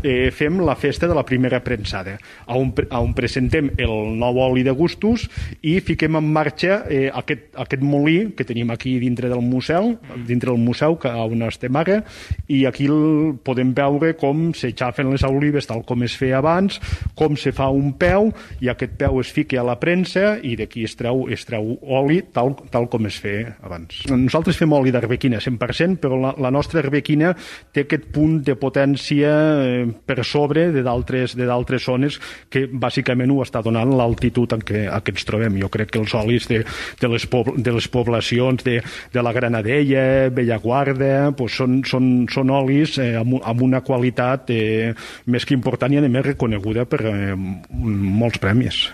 eh, 0.02 0.30
fem 0.34 0.60
la 0.64 0.76
festa 0.76 1.08
de 1.08 1.14
la 1.14 1.24
primera 1.26 1.60
prensada, 1.64 2.16
on, 2.46 2.72
on 2.96 3.12
presentem 3.14 3.70
el 3.76 3.92
nou 4.18 4.40
oli 4.42 4.64
de 4.64 4.72
gustos 4.72 5.26
i 5.62 5.78
fiquem 5.84 6.16
en 6.18 6.30
marxa 6.32 6.82
eh, 6.88 7.08
aquest, 7.12 7.50
aquest 7.56 7.84
molí 7.84 8.32
que 8.36 8.46
tenim 8.48 8.70
aquí 8.70 8.98
dintre 8.98 9.28
del 9.28 9.42
museu, 9.44 9.96
dintre 10.26 10.50
del 10.50 10.60
museu 10.62 10.96
que 11.00 11.08
on 11.08 11.44
estem 11.46 11.76
ara, 11.76 12.00
i 12.48 12.64
aquí 12.68 12.88
el, 12.88 13.36
podem 13.44 13.74
veure 13.76 14.14
com 14.18 14.48
s'aixafen 14.56 15.12
les 15.12 15.24
olives 15.26 15.68
tal 15.68 15.84
com 15.86 16.02
es 16.06 16.16
feia 16.18 16.38
abans, 16.42 16.80
com 17.18 17.36
se 17.36 17.52
fa 17.52 17.68
un 17.74 17.92
peu, 17.98 18.32
i 18.60 18.70
aquest 18.72 18.96
peu 18.98 19.20
es 19.20 19.32
fica 19.34 19.60
a 19.60 19.66
la 19.66 19.78
premsa 19.80 20.36
i 20.42 20.54
d'aquí 20.58 20.84
es 20.88 20.96
treu, 20.98 21.26
es 21.32 21.44
treu 21.48 21.76
oli 21.82 22.22
tal, 22.32 22.54
tal 22.72 22.88
com 22.90 23.06
es 23.10 23.18
feia 23.20 23.56
abans. 23.64 24.04
Nosaltres 24.10 24.58
fem 24.58 24.72
oli 24.72 24.92
d'arbequina, 24.94 25.40
sempre 25.42 25.57
100%, 25.58 25.98
però 26.02 26.18
la, 26.20 26.32
la 26.38 26.52
nostra 26.54 26.80
arbequina 26.82 27.34
té 27.72 27.84
aquest 27.84 28.08
punt 28.14 28.38
de 28.46 28.54
potència 28.58 29.32
eh, 29.64 29.84
per 30.06 30.24
sobre 30.24 30.68
de 30.72 30.84
d'altres 30.84 31.84
zones 31.84 32.18
que 32.50 32.66
bàsicament 32.70 33.32
ho 33.32 33.42
està 33.44 33.62
donant 33.64 33.92
l'altitud 33.98 34.52
en 34.56 34.64
què, 34.64 34.86
en 34.86 35.04
què 35.04 35.14
ens 35.14 35.28
trobem. 35.28 35.58
Jo 35.60 35.70
crec 35.72 35.92
que 35.94 36.02
els 36.02 36.14
olis 36.18 36.48
de, 36.50 36.62
de, 37.00 37.12
les, 37.12 37.26
po 37.30 37.44
de 37.56 37.74
les 37.74 37.88
poblacions 37.92 38.64
de, 38.64 38.78
de 39.12 39.24
la 39.24 39.34
Granadella, 39.36 40.30
Bellaguarda, 40.34 41.32
pues 41.38 41.58
són, 41.58 41.82
són, 41.88 42.28
són 42.32 42.54
olis 42.54 42.98
eh, 43.02 43.14
amb, 43.20 43.38
amb 43.42 43.64
una 43.66 43.82
qualitat 43.84 44.52
eh, 44.54 44.92
més 45.26 45.46
que 45.48 45.56
important 45.56 45.92
i 45.92 46.00
a 46.00 46.08
més 46.08 46.26
reconeguda 46.32 46.86
per 46.88 47.04
eh, 47.06 47.32
molts 47.36 48.40
premis. 48.42 48.86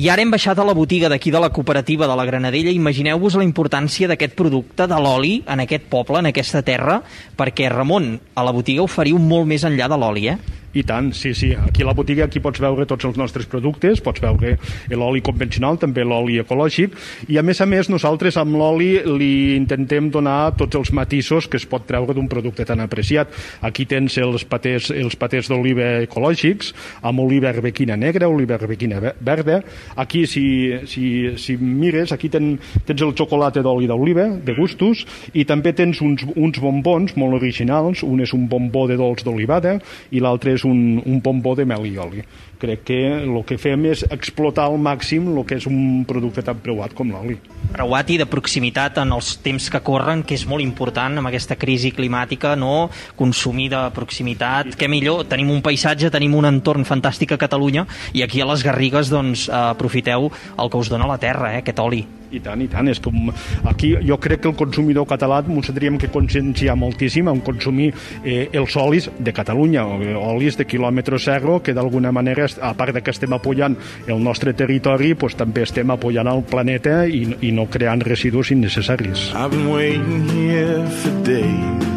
I 0.00 0.06
ara 0.08 0.22
hem 0.24 0.30
baixat 0.32 0.56
a 0.56 0.64
la 0.64 0.72
botiga 0.72 1.10
d'aquí 1.12 1.28
de 1.28 1.40
la 1.42 1.50
cooperativa 1.52 2.06
de 2.08 2.14
la 2.16 2.24
Granadella. 2.24 2.72
Imagineu-vos 2.72 3.34
la 3.36 3.44
importància 3.44 4.06
d'aquest 4.08 4.32
producte, 4.32 4.86
de 4.88 4.96
l'oli, 4.96 5.42
en 5.44 5.60
aquest 5.60 5.90
poble, 5.92 6.22
en 6.22 6.30
aquesta 6.30 6.62
terra, 6.64 7.02
perquè, 7.36 7.68
Ramon, 7.68 8.14
a 8.32 8.46
la 8.46 8.54
botiga 8.56 8.86
oferiu 8.86 9.20
molt 9.20 9.44
més 9.50 9.66
enllà 9.68 9.90
de 9.92 9.98
l'oli, 10.00 10.24
eh? 10.32 10.59
I 10.72 10.84
tant, 10.86 11.10
sí, 11.12 11.34
sí. 11.34 11.50
Aquí 11.54 11.82
a 11.82 11.86
la 11.88 11.94
botiga 11.98 12.24
aquí 12.28 12.38
pots 12.42 12.60
veure 12.62 12.86
tots 12.86 13.08
els 13.08 13.16
nostres 13.18 13.48
productes, 13.50 13.98
pots 14.04 14.22
veure 14.22 14.54
l'oli 14.94 15.22
convencional, 15.24 15.80
també 15.82 16.04
l'oli 16.06 16.38
ecològic, 16.38 16.94
i 17.28 17.40
a 17.40 17.42
més 17.42 17.58
a 17.60 17.66
més 17.66 17.90
nosaltres 17.90 18.38
amb 18.38 18.54
l'oli 18.54 18.92
li 19.18 19.32
intentem 19.56 20.10
donar 20.14 20.54
tots 20.58 20.78
els 20.78 20.92
matisos 20.94 21.48
que 21.50 21.58
es 21.58 21.66
pot 21.66 21.86
treure 21.88 22.14
d'un 22.14 22.28
producte 22.30 22.66
tan 22.68 22.82
apreciat. 22.84 23.34
Aquí 23.66 23.86
tens 23.90 24.14
els 24.22 24.44
patès, 24.46 24.92
els 24.94 25.18
patès 25.18 25.50
d'oliva 25.50 25.88
ecològics, 26.04 26.70
amb 27.02 27.24
oliva 27.24 27.50
arbequina 27.50 27.98
negra, 27.98 28.30
oliva 28.30 28.54
arbequina 28.60 29.00
verda. 29.00 29.60
Aquí, 29.98 30.26
si, 30.30 30.44
si, 30.86 31.34
si 31.36 31.56
mires, 31.58 32.14
aquí 32.14 32.30
ten, 32.30 32.52
tens 32.86 33.02
el 33.02 33.16
xocolata 33.18 33.64
d'oli 33.66 33.90
d'oliva, 33.90 34.28
de 34.38 34.54
gustos, 34.54 35.02
i 35.34 35.44
també 35.48 35.74
tens 35.74 35.98
uns, 36.04 36.22
uns 36.36 36.62
bombons 36.62 37.16
molt 37.18 37.40
originals, 37.40 38.04
un 38.06 38.22
és 38.22 38.34
un 38.36 38.46
bombó 38.50 38.86
de 38.86 38.98
dolç 39.00 39.26
d'olivada 39.26 39.78
i 40.14 40.22
l'altre 40.22 40.54
és 40.60 40.68
un, 40.68 41.00
un 41.06 41.20
bombó 41.24 41.56
de 41.56 41.66
mel 41.68 41.88
i 41.88 41.96
oli. 42.00 42.24
Crec 42.60 42.82
que 42.84 42.98
el 43.22 43.38
que 43.48 43.56
fem 43.56 43.86
és 43.88 44.02
explotar 44.12 44.66
al 44.68 44.76
màxim 44.76 45.30
el 45.32 45.46
que 45.48 45.56
és 45.56 45.64
un 45.70 46.04
producte 46.08 46.44
tan 46.44 46.58
preuat 46.60 46.92
com 46.96 47.08
l'oli. 47.08 47.38
Preuat 47.72 48.12
i 48.12 48.18
de 48.20 48.26
proximitat 48.28 49.00
en 49.00 49.14
els 49.16 49.30
temps 49.40 49.70
que 49.72 49.80
corren, 49.86 50.20
que 50.26 50.36
és 50.36 50.44
molt 50.50 50.60
important 50.60 51.16
amb 51.16 51.30
aquesta 51.30 51.56
crisi 51.56 51.94
climàtica, 51.96 52.52
no? 52.60 52.90
consumir 53.16 53.70
de 53.72 53.80
proximitat, 53.96 54.74
que 54.76 54.90
millor, 54.92 55.24
tenim 55.30 55.54
un 55.54 55.64
paisatge, 55.64 56.12
tenim 56.12 56.36
un 56.36 56.50
entorn 56.52 56.84
fantàstic 56.84 57.32
a 57.32 57.40
Catalunya 57.40 57.86
i 58.12 58.26
aquí 58.26 58.44
a 58.44 58.52
les 58.52 58.64
Garrigues 58.66 59.08
doncs, 59.08 59.48
aprofiteu 59.48 60.28
el 60.30 60.70
que 60.70 60.80
us 60.84 60.92
dona 60.92 61.08
la 61.08 61.20
terra, 61.22 61.54
eh, 61.54 61.64
aquest 61.64 61.80
oli. 61.80 62.04
I 62.30 62.38
tant, 62.38 62.60
i 62.62 62.68
tant. 62.70 62.86
És 62.90 63.00
com, 63.02 63.30
aquí 63.66 63.92
jo 64.06 64.16
crec 64.22 64.44
que 64.44 64.50
el 64.50 64.56
consumidor 64.58 65.06
català 65.10 65.40
ens 65.42 65.70
tindríem 65.70 65.98
que 65.98 66.10
conscienciar 66.14 66.76
moltíssim 66.78 67.28
en 67.30 67.40
consumir 67.42 67.90
eh, 68.22 68.46
els 68.54 68.76
olis 68.78 69.10
de 69.18 69.34
Catalunya, 69.34 69.84
olis 70.20 70.58
de 70.58 70.66
quilòmetre 70.68 71.18
zero, 71.18 71.58
que 71.64 71.74
d'alguna 71.74 72.12
manera, 72.14 72.46
a 72.58 72.72
part 72.74 72.94
de 72.94 73.02
que 73.02 73.12
estem 73.14 73.32
apoyant 73.36 73.76
el 74.06 74.22
nostre 74.22 74.54
territori, 74.56 75.14
pues, 75.14 75.36
també 75.38 75.62
estem 75.62 75.90
apoyant 75.90 76.28
el 76.30 76.42
planeta 76.42 77.04
i, 77.06 77.24
i 77.40 77.52
no 77.52 77.68
creant 77.70 78.02
residus 78.06 78.50
innecessaris. 78.50 79.30
I've 79.34 79.50
been 79.50 79.70
waiting 79.70 80.28
here 80.28 80.86
for 81.02 81.14
days 81.24 81.90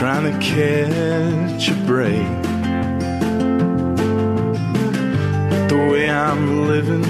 Trying 0.00 0.32
to 0.32 0.38
catch 0.40 1.68
a 1.68 1.74
break 1.86 2.40
the 5.68 5.76
way 5.92 6.10
I'm 6.10 6.66
living, 6.68 7.04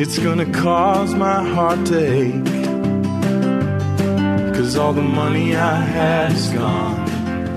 it's 0.00 0.18
gonna 0.18 0.50
cause 0.50 1.14
my 1.14 1.44
heart 1.44 1.84
to 1.88 1.98
ache. 1.98 2.44
Cause 4.54 4.76
all 4.76 4.94
the 4.94 5.02
money 5.02 5.54
I 5.54 5.76
had 5.76 6.32
is 6.32 6.48
gone. 6.48 6.99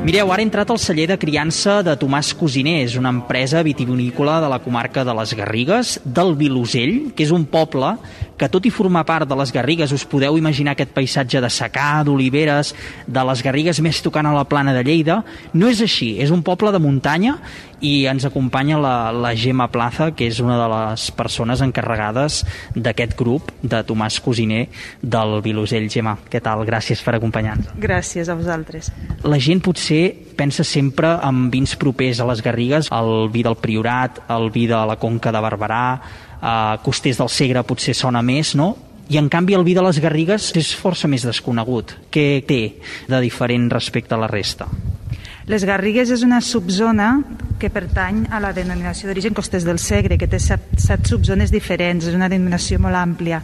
Mireu, 0.03 0.33
ara 0.33 0.43
he 0.43 0.43
entrat 0.43 0.67
al 0.67 0.81
celler 0.83 1.05
de 1.07 1.15
criança 1.15 1.77
de 1.79 1.93
Tomàs 1.95 2.33
Cosiner, 2.35 2.81
és 2.83 2.97
una 2.99 3.13
empresa 3.13 3.61
vitivinícola 3.63 4.41
de 4.43 4.49
la 4.51 4.59
comarca 4.59 5.05
de 5.07 5.15
les 5.15 5.31
Garrigues, 5.39 5.93
del 6.03 6.35
Vilosell, 6.35 7.13
que 7.15 7.23
és 7.23 7.31
un 7.31 7.45
poble 7.47 7.93
que 8.35 8.49
tot 8.51 8.65
i 8.67 8.71
formar 8.73 9.05
part 9.07 9.29
de 9.29 9.37
les 9.39 9.53
Garrigues 9.55 9.93
us 9.95 10.03
podeu 10.03 10.35
imaginar 10.35 10.73
aquest 10.73 10.91
paisatge 10.91 11.39
de 11.39 11.47
secà, 11.47 12.03
d'oliveres, 12.03 12.73
de 13.07 13.23
les 13.29 13.43
Garrigues 13.45 13.79
més 13.79 14.01
tocant 14.03 14.27
a 14.27 14.33
la 14.35 14.43
plana 14.43 14.73
de 14.75 14.83
Lleida, 14.83 15.21
no 15.53 15.71
és 15.71 15.79
així, 15.85 16.17
és 16.19 16.35
un 16.35 16.43
poble 16.43 16.73
de 16.75 16.83
muntanya 16.83 17.37
i 17.83 18.05
ens 18.07 18.23
acompanya 18.23 18.77
la, 18.79 18.95
la 19.11 19.33
Gemma 19.35 19.67
Plaza, 19.71 20.09
que 20.15 20.27
és 20.31 20.39
una 20.39 20.55
de 20.59 20.67
les 20.71 21.09
persones 21.15 21.61
encarregades 21.63 22.41
d'aquest 22.75 23.15
grup 23.19 23.51
de 23.61 23.81
Tomàs 23.83 24.21
Cosiner 24.23 24.65
del 25.03 25.39
Vilosell. 25.43 25.89
Gemma, 25.91 26.15
què 26.31 26.39
tal? 26.43 26.63
Gràcies 26.67 27.03
per 27.03 27.17
acompanyar-nos. 27.17 27.75
Gràcies 27.83 28.31
a 28.31 28.37
vosaltres. 28.39 28.87
La 29.27 29.39
gent 29.43 29.59
potser 29.63 29.92
pensa 30.37 30.65
sempre 30.65 31.15
en 31.23 31.49
vins 31.53 31.75
propers 31.79 32.19
a 32.19 32.27
les 32.29 32.41
Garrigues, 32.45 32.89
el 32.93 33.29
vi 33.33 33.43
del 33.45 33.59
Priorat, 33.61 34.23
el 34.33 34.49
vi 34.53 34.65
de 34.69 34.79
la 34.89 34.97
Conca 35.01 35.31
de 35.31 35.41
Barberà, 35.43 35.85
eh, 36.41 36.77
Costers 36.83 37.21
del 37.21 37.29
Segre 37.29 37.63
potser 37.67 37.95
sona 37.97 38.21
més, 38.21 38.55
no? 38.59 38.73
I 39.11 39.19
en 39.19 39.27
canvi 39.29 39.55
el 39.57 39.65
vi 39.67 39.75
de 39.75 39.83
les 39.83 39.99
Garrigues 39.99 40.51
és 40.57 40.71
força 40.79 41.09
més 41.11 41.25
desconegut. 41.27 41.97
Què 42.09 42.43
té 42.47 42.61
de 43.09 43.19
diferent 43.21 43.69
respecte 43.71 44.15
a 44.15 44.21
la 44.21 44.31
resta? 44.31 44.69
Les 45.45 45.65
Garrigues 45.67 46.09
és 46.15 46.23
una 46.23 46.39
subzona 46.39 47.17
que 47.59 47.69
pertany 47.69 48.23
a 48.31 48.39
la 48.39 48.53
denominació 48.55 49.09
d'origen 49.09 49.35
Costers 49.35 49.65
del 49.67 49.79
Segre, 49.79 50.17
que 50.17 50.29
té 50.31 50.39
set, 50.39 50.69
set 50.79 51.03
subzones 51.09 51.51
diferents, 51.51 52.07
és 52.07 52.15
una 52.15 52.29
denominació 52.31 52.79
molt 52.79 52.95
àmplia. 52.95 53.41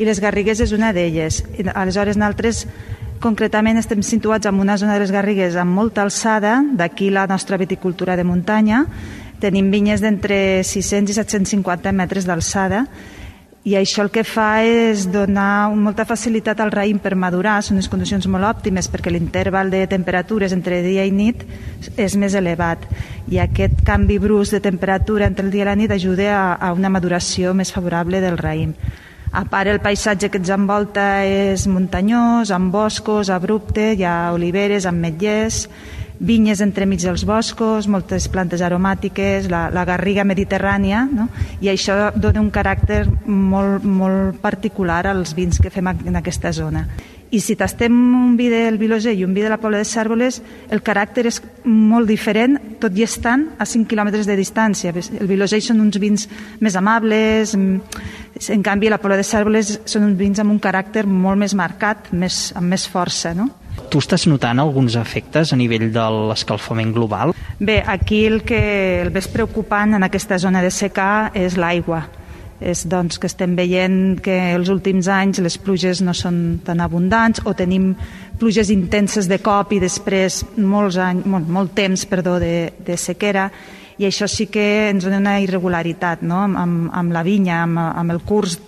I 0.00 0.08
les 0.08 0.20
Garrigues 0.20 0.62
és 0.64 0.72
una 0.72 0.94
d'elles. 0.96 1.42
Aleshores, 1.74 2.16
nosaltres 2.16 2.64
concretament 3.20 3.78
estem 3.80 4.02
situats 4.02 4.48
en 4.48 4.60
una 4.60 4.76
zona 4.80 4.94
de 4.94 5.04
les 5.04 5.12
Garrigues 5.14 5.56
amb 5.56 5.74
molta 5.74 6.02
alçada, 6.02 6.58
d'aquí 6.76 7.10
la 7.10 7.26
nostra 7.26 7.56
viticultura 7.56 8.16
de 8.16 8.24
muntanya, 8.24 8.84
Tenim 9.36 9.68
vinyes 9.68 10.00
d'entre 10.00 10.64
600 10.64 11.12
i 11.12 11.16
750 11.18 11.92
metres 11.92 12.24
d'alçada. 12.24 12.86
I 13.66 13.74
això 13.74 14.04
el 14.04 14.12
que 14.14 14.22
fa 14.24 14.62
és 14.62 15.08
donar 15.10 15.74
molta 15.74 16.06
facilitat 16.06 16.60
al 16.62 16.70
raïm 16.70 17.00
per 17.02 17.16
madurar, 17.18 17.58
són 17.66 17.76
unes 17.76 17.90
condicions 17.90 18.28
molt 18.30 18.46
òptimes 18.46 18.86
perquè 18.88 19.10
l'interval 19.10 19.72
de 19.74 19.82
temperatures 19.90 20.54
entre 20.54 20.78
dia 20.84 21.04
i 21.04 21.10
nit 21.10 21.42
és 21.98 22.14
més 22.16 22.38
elevat. 22.38 22.86
I 23.28 23.42
aquest 23.42 23.82
canvi 23.84 24.20
brusc 24.22 24.54
de 24.54 24.62
temperatura 24.62 25.26
entre 25.26 25.44
el 25.44 25.50
dia 25.50 25.66
i 25.66 25.68
la 25.68 25.74
nit 25.76 25.92
ajuda 25.92 26.30
a, 26.36 26.46
a 26.54 26.72
una 26.72 26.92
maduració 26.94 27.52
més 27.58 27.74
favorable 27.74 28.22
del 28.22 28.38
raïm. 28.38 28.72
A 29.32 29.44
part, 29.50 29.68
el 29.68 29.82
paisatge 29.82 30.30
que 30.30 30.38
ens 30.40 30.50
envolta 30.54 31.24
és 31.26 31.66
muntanyós, 31.66 32.52
amb 32.54 32.72
boscos, 32.72 33.30
abrupte, 33.30 33.92
hi 33.96 34.04
ha 34.06 34.32
oliveres, 34.32 34.86
ametllers, 34.86 35.66
vinyes 36.18 36.62
entremig 36.64 37.02
dels 37.04 37.26
boscos, 37.28 37.88
moltes 37.90 38.28
plantes 38.32 38.62
aromàtiques, 38.64 39.50
la, 39.52 39.66
la 39.74 39.84
garriga 39.84 40.24
mediterrània, 40.24 41.04
no? 41.10 41.28
i 41.60 41.68
això 41.72 42.12
dona 42.16 42.40
un 42.40 42.50
caràcter 42.54 43.04
molt, 43.26 43.84
molt 43.84 44.40
particular 44.40 45.02
als 45.10 45.34
vins 45.36 45.60
que 45.60 45.72
fem 45.74 45.92
en 45.92 46.16
aquesta 46.16 46.54
zona. 46.56 46.86
I 47.30 47.40
si 47.42 47.56
tastem 47.58 47.92
un 47.92 48.36
vi 48.38 48.46
del 48.52 48.78
Vilosé 48.78 49.12
i 49.16 49.24
un 49.26 49.34
vi 49.34 49.42
de 49.42 49.50
la 49.50 49.58
Pobla 49.58 49.80
de 49.82 49.88
Cèrvoles, 49.88 50.38
el 50.70 50.82
caràcter 50.86 51.26
és 51.26 51.40
molt 51.64 52.06
diferent, 52.06 52.54
tot 52.78 52.94
i 52.94 53.02
estant 53.02 53.48
a 53.58 53.66
5 53.66 53.88
quilòmetres 53.90 54.28
de 54.28 54.36
distància. 54.38 54.94
El 54.94 55.26
Vilosé 55.26 55.60
són 55.64 55.82
uns 55.82 55.98
vins 55.98 56.28
més 56.62 56.76
amables, 56.78 57.56
en 57.56 58.62
canvi 58.62 58.90
la 58.92 59.00
Pobla 59.02 59.18
de 59.18 59.26
Cèrvoles 59.26 59.80
són 59.84 60.06
uns 60.10 60.18
vins 60.18 60.38
amb 60.38 60.54
un 60.54 60.60
caràcter 60.62 61.06
molt 61.06 61.40
més 61.40 61.56
marcat, 61.58 62.12
més, 62.12 62.52
amb 62.54 62.70
més 62.70 62.86
força. 62.86 63.34
No? 63.34 63.48
Tu 63.90 64.00
estàs 64.00 64.26
notant 64.30 64.60
alguns 64.62 64.96
efectes 64.96 65.52
a 65.52 65.58
nivell 65.58 65.90
de 65.92 66.04
l'escalfament 66.30 66.94
global? 66.94 67.34
Bé, 67.58 67.82
aquí 67.86 68.24
el 68.26 68.42
que 68.46 69.02
el 69.02 69.10
més 69.14 69.28
preocupant 69.32 69.96
en 69.96 70.06
aquesta 70.06 70.38
zona 70.38 70.62
de 70.64 70.70
secà 70.70 71.32
és 71.34 71.58
l'aigua. 71.58 72.04
És 72.60 72.86
doncs, 72.88 73.18
que 73.20 73.28
estem 73.28 73.56
veient 73.56 74.20
que 74.24 74.54
els 74.54 74.70
últims 74.72 75.10
anys 75.12 75.42
les 75.44 75.58
pluges 75.60 76.00
no 76.00 76.14
són 76.16 76.60
tan 76.64 76.80
abundants 76.80 77.42
o 77.44 77.52
tenim 77.52 77.90
pluges 78.40 78.70
intenses 78.72 79.28
de 79.28 79.38
cop 79.44 79.74
i 79.76 79.80
després 79.82 80.42
molts 80.56 80.96
anys, 80.96 81.26
molt, 81.28 81.50
molt 81.52 81.74
temps 81.76 82.06
perdó, 82.08 82.38
de, 82.40 82.72
de 82.80 82.96
sequera 82.96 83.50
i 83.98 84.04
això 84.08 84.28
sí 84.28 84.48
que 84.52 84.88
ens 84.90 85.04
dona 85.04 85.20
una 85.20 85.36
irregularitat 85.40 86.24
no? 86.24 86.42
amb, 86.48 86.88
amb, 86.92 87.12
la 87.12 87.22
vinya, 87.24 87.62
amb, 87.64 87.80
amb 87.80 88.16
el 88.16 88.20
curs 88.24 88.58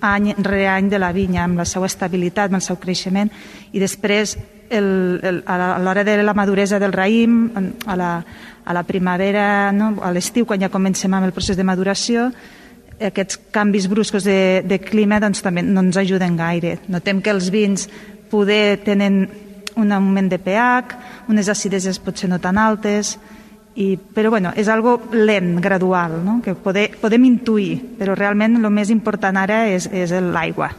any 0.00 0.30
rere 0.38 0.68
any 0.70 0.90
de 0.90 0.98
la 0.98 1.10
vinya, 1.12 1.42
amb 1.44 1.58
la 1.58 1.66
seva 1.66 1.88
estabilitat, 1.90 2.50
amb 2.50 2.60
el 2.60 2.66
seu 2.66 2.78
creixement 2.78 3.30
i 3.72 3.82
després 3.82 4.36
el, 4.70 5.18
el, 5.24 5.42
a 5.46 5.78
l'hora 5.80 6.04
de 6.04 6.18
la 6.22 6.34
maduresa 6.36 6.78
del 6.78 6.92
raïm, 6.92 7.48
a 7.86 7.96
la, 7.96 8.12
a 8.64 8.76
la 8.76 8.84
primavera, 8.84 9.72
no? 9.72 9.94
a 10.02 10.12
l'estiu, 10.12 10.46
quan 10.46 10.60
ja 10.60 10.70
comencem 10.70 11.14
amb 11.14 11.26
el 11.26 11.34
procés 11.34 11.56
de 11.56 11.66
maduració, 11.66 12.28
aquests 13.00 13.38
canvis 13.54 13.88
bruscos 13.90 14.24
de, 14.26 14.62
de 14.66 14.78
clima 14.82 15.20
doncs, 15.22 15.42
també 15.44 15.62
no 15.62 15.82
ens 15.84 15.98
ajuden 16.00 16.36
gaire. 16.38 16.78
Notem 16.90 17.22
que 17.22 17.34
els 17.34 17.50
vins 17.54 17.88
poder 18.30 18.80
tenen 18.84 19.26
un 19.78 19.92
augment 19.94 20.28
de 20.28 20.38
pH, 20.42 20.98
unes 21.30 21.48
acideses 21.48 22.00
potser 22.02 22.28
no 22.30 22.40
tan 22.42 22.58
altes, 22.58 23.14
i, 23.78 23.92
però 23.96 24.32
bueno, 24.34 24.50
és 24.58 24.66
algo 24.68 24.96
lent, 25.14 25.60
gradual, 25.62 26.18
no? 26.24 26.40
que 26.42 26.56
poder, 26.58 26.90
podem 26.98 27.28
intuir, 27.28 27.76
però 27.98 28.16
realment 28.18 28.58
el 28.58 28.70
més 28.74 28.90
important 28.90 29.38
ara 29.38 29.66
és, 29.70 29.86
és 29.86 30.10
l'aigua. 30.18 30.72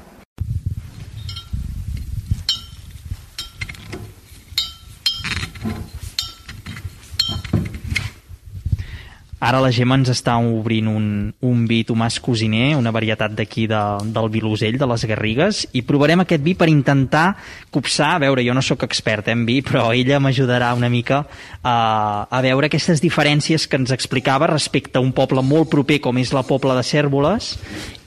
Ara 9.40 9.62
la 9.64 9.72
Gemma 9.72 9.96
ens 10.00 10.12
està 10.12 10.36
obrint 10.44 10.90
un, 10.92 11.06
un 11.48 11.62
vi 11.70 11.82
Tomàs 11.88 12.20
Cosiner, 12.24 12.74
una 12.76 12.92
varietat 12.92 13.34
d'aquí 13.38 13.66
de, 13.72 13.80
del 14.12 14.28
Vilosell, 14.34 14.78
de 14.80 14.88
les 14.92 15.06
Garrigues, 15.08 15.62
i 15.72 15.84
provarem 15.88 16.26
aquest 16.26 16.44
vi 16.44 16.56
per 16.60 16.68
intentar 16.72 17.38
copsar, 17.72 18.12
a 18.18 18.24
veure, 18.26 18.44
jo 18.44 18.56
no 18.56 18.64
sóc 18.66 18.84
expert 18.88 19.32
en 19.32 19.46
vi, 19.48 19.62
però 19.66 19.90
ella 19.96 20.20
m'ajudarà 20.20 20.74
una 20.76 20.92
mica 20.92 21.24
a, 21.64 22.28
a 22.28 22.42
veure 22.44 22.68
aquestes 22.68 23.00
diferències 23.04 23.68
que 23.70 23.80
ens 23.80 23.96
explicava 23.96 24.52
respecte 24.52 25.00
a 25.00 25.06
un 25.06 25.14
poble 25.16 25.44
molt 25.46 25.72
proper 25.72 26.02
com 26.04 26.20
és 26.20 26.36
la 26.36 26.44
Pobla 26.44 26.76
de 26.76 26.84
Cèrvoles 26.84 27.56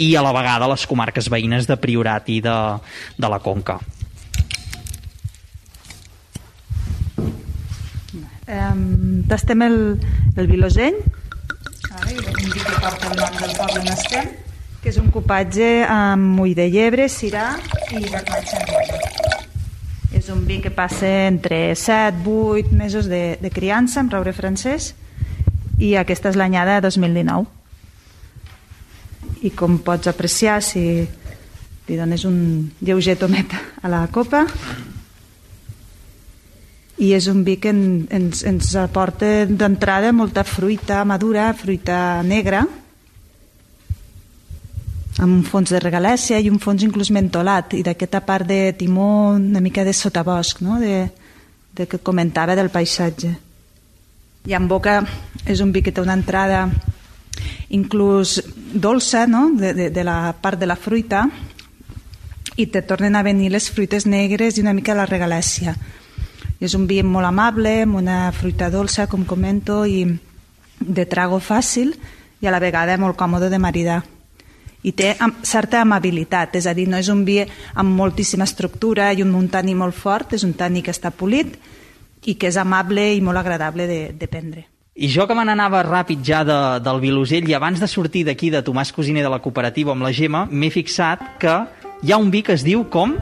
i 0.02 0.12
a 0.16 0.24
la 0.24 0.34
vegada 0.36 0.70
les 0.70 0.86
comarques 0.86 1.32
veïnes 1.32 1.66
de 1.70 1.80
Priorat 1.80 2.28
i 2.28 2.42
de, 2.44 2.58
de 3.16 3.32
la 3.32 3.40
Conca. 3.40 3.80
Um, 8.52 9.22
tastem 9.30 9.62
el, 9.64 9.76
el 10.36 10.48
vilosell, 10.50 10.98
un 12.18 12.50
vi 12.52 12.60
que 12.60 12.78
porta 12.80 13.10
el 13.10 13.16
nom 13.18 13.36
del 13.40 13.54
poble 13.56 13.80
on 13.80 13.90
estem, 13.92 14.30
que 14.82 14.90
és 14.90 14.98
un 15.00 15.10
copatge 15.14 15.68
amb 15.88 16.40
ull 16.42 16.54
de 16.58 16.66
llebre, 16.72 17.08
cirà 17.12 17.52
i 17.92 18.02
vermatge 18.02 18.58
enrere. 18.58 19.00
És 20.12 20.28
un 20.30 20.44
vi 20.46 20.60
que 20.62 20.70
passa 20.74 21.08
entre 21.28 21.74
7, 21.78 22.22
8 22.28 22.76
mesos 22.76 23.08
de, 23.10 23.38
de 23.40 23.50
criança 23.50 24.02
amb 24.02 24.12
roure 24.12 24.34
francès 24.36 24.92
i 25.80 25.94
aquesta 25.98 26.30
és 26.30 26.38
l'anyada 26.38 26.78
de 26.78 26.88
2019. 26.90 27.46
I 29.42 29.50
com 29.58 29.80
pots 29.82 30.10
apreciar, 30.10 30.60
si 30.62 30.84
li 31.88 31.98
dones 31.98 32.26
un 32.28 32.36
lleuger 32.84 33.16
tomet 33.18 33.56
a 33.82 33.90
la 33.90 34.04
copa, 34.12 34.44
i 37.02 37.10
és 37.16 37.26
un 37.26 37.42
vi 37.42 37.56
que 37.58 37.72
en, 37.74 38.06
ens, 38.14 38.44
ens 38.46 38.76
aporta 38.78 39.42
d'entrada 39.48 40.12
molta 40.14 40.44
fruita 40.46 41.02
madura, 41.08 41.48
fruita 41.58 42.22
negra, 42.22 42.62
amb 45.18 45.34
un 45.34 45.42
fons 45.44 45.70
de 45.70 45.80
regalèssia 45.82 46.38
i 46.40 46.48
un 46.50 46.60
fons 46.62 46.82
inclús 46.86 47.10
mentolat 47.12 47.74
i 47.76 47.82
d'aquesta 47.84 48.22
part 48.24 48.48
de 48.48 48.72
timó 48.78 49.34
una 49.36 49.60
mica 49.60 49.84
de 49.84 49.92
sotabosc 49.92 50.62
no? 50.64 50.78
de, 50.80 51.08
de 51.74 51.86
que 51.86 52.00
comentava 52.00 52.56
del 52.56 52.72
paisatge 52.72 53.32
i 54.48 54.56
en 54.56 54.68
boca 54.68 55.02
és 55.46 55.60
un 55.60 55.72
vi 55.72 55.82
que 55.82 55.92
té 55.92 56.00
una 56.00 56.16
entrada 56.16 56.64
inclús 57.76 58.38
dolça 58.72 59.26
no? 59.26 59.50
de, 59.58 59.74
de, 59.74 59.90
de 59.90 60.04
la 60.04 60.32
part 60.32 60.58
de 60.58 60.70
la 60.70 60.78
fruita 60.80 61.26
i 62.56 62.66
te 62.66 62.82
tornen 62.82 63.16
a 63.16 63.24
venir 63.26 63.52
les 63.52 63.68
fruites 63.70 64.06
negres 64.06 64.56
i 64.56 64.64
una 64.64 64.74
mica 64.76 64.96
la 64.96 65.08
regalèssia 65.08 65.76
és 66.62 66.74
un 66.78 66.86
vi 66.86 67.00
molt 67.02 67.26
amable, 67.26 67.82
amb 67.82 67.98
una 67.98 68.30
fruita 68.32 68.70
dolça, 68.70 69.08
com 69.10 69.26
comento, 69.26 69.82
i 69.84 70.06
de 70.78 71.04
trago 71.06 71.40
fàcil 71.42 71.94
i 72.42 72.46
a 72.46 72.52
la 72.54 72.60
vegada 72.62 72.96
molt 72.98 73.18
còmode 73.18 73.50
de 73.50 73.58
maridar. 73.58 74.02
I 74.82 74.92
té 74.98 75.12
certa 75.46 75.80
amabilitat, 75.82 76.56
és 76.58 76.66
a 76.66 76.74
dir, 76.74 76.88
no 76.90 76.98
és 76.98 77.10
un 77.10 77.22
vi 77.26 77.38
amb 77.42 77.94
moltíssima 77.98 78.46
estructura 78.48 79.12
i 79.12 79.22
un 79.22 79.48
tani 79.48 79.76
molt 79.78 79.94
fort, 79.94 80.34
és 80.34 80.42
un 80.42 80.54
tani 80.58 80.82
que 80.82 80.90
està 80.90 81.10
polit 81.10 81.54
i 82.26 82.34
que 82.34 82.50
és 82.50 82.58
amable 82.58 83.12
i 83.14 83.20
molt 83.20 83.38
agradable 83.38 83.86
de, 83.86 84.00
de 84.18 84.26
prendre. 84.30 84.66
I 84.94 85.08
jo 85.08 85.26
que 85.26 85.34
me 85.34 85.44
n'anava 85.48 85.82
ràpid 85.86 86.20
ja 86.26 86.42
de, 86.44 86.58
del 86.84 87.00
Vilosell 87.00 87.48
i 87.48 87.54
abans 87.54 87.80
de 87.80 87.88
sortir 87.88 88.26
d'aquí 88.26 88.50
de 88.52 88.60
Tomàs 88.62 88.92
Cosiner 88.92 89.22
de 89.24 89.30
la 89.32 89.40
cooperativa 89.40 89.94
amb 89.94 90.04
la 90.04 90.12
Gemma, 90.12 90.44
m'he 90.50 90.70
fixat 90.70 91.22
que 91.40 91.54
hi 92.02 92.12
ha 92.12 92.20
un 92.20 92.30
vi 92.30 92.42
que 92.42 92.58
es 92.58 92.66
diu 92.66 92.84
com? 92.90 93.16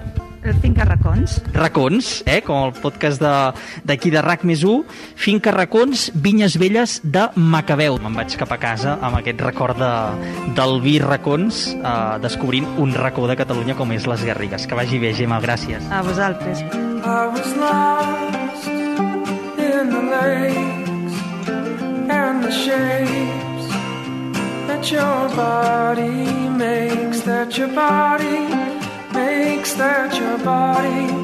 Finca 0.63 0.85
Racons. 0.85 1.43
Racons, 1.53 2.23
eh? 2.27 2.41
com 2.41 2.65
el 2.65 2.73
podcast 2.81 3.21
d'aquí 3.21 4.11
de, 4.11 4.17
de 4.17 4.23
RAC 4.25 4.45
més 4.49 4.63
1. 4.65 4.85
Finca 5.21 5.53
Racons, 5.53 6.09
Vinyes 6.15 6.57
Velles 6.61 6.99
de 7.05 7.27
Macabeu. 7.37 7.99
Me'n 8.01 8.17
vaig 8.17 8.37
cap 8.41 8.55
a 8.55 8.59
casa 8.61 8.97
amb 9.05 9.21
aquest 9.21 9.43
record 9.45 9.81
de, 9.81 9.93
del 10.57 10.81
vi 10.85 10.97
Racons, 11.03 11.67
eh, 11.77 11.93
descobrint 12.25 12.69
un 12.81 12.95
racó 12.97 13.29
de 13.29 13.37
Catalunya 13.41 13.77
com 13.77 13.93
és 13.93 14.09
les 14.09 14.25
Garrigues. 14.25 14.67
Que 14.67 14.79
vagi 14.79 15.01
bé, 15.03 15.13
Gemma, 15.17 15.41
gràcies. 15.45 15.85
A 15.93 16.01
vosaltres. 16.07 16.65
I 17.01 17.27
was 17.33 17.53
lost 17.57 18.67
in 18.69 19.93
the 19.93 20.03
lakes 20.09 21.15
and 22.09 22.45
the 22.45 22.53
shapes 22.53 23.69
that 24.69 24.91
your 24.91 25.29
body 25.37 26.49
makes, 26.57 27.21
that 27.23 27.57
your 27.59 27.69
body 27.69 28.70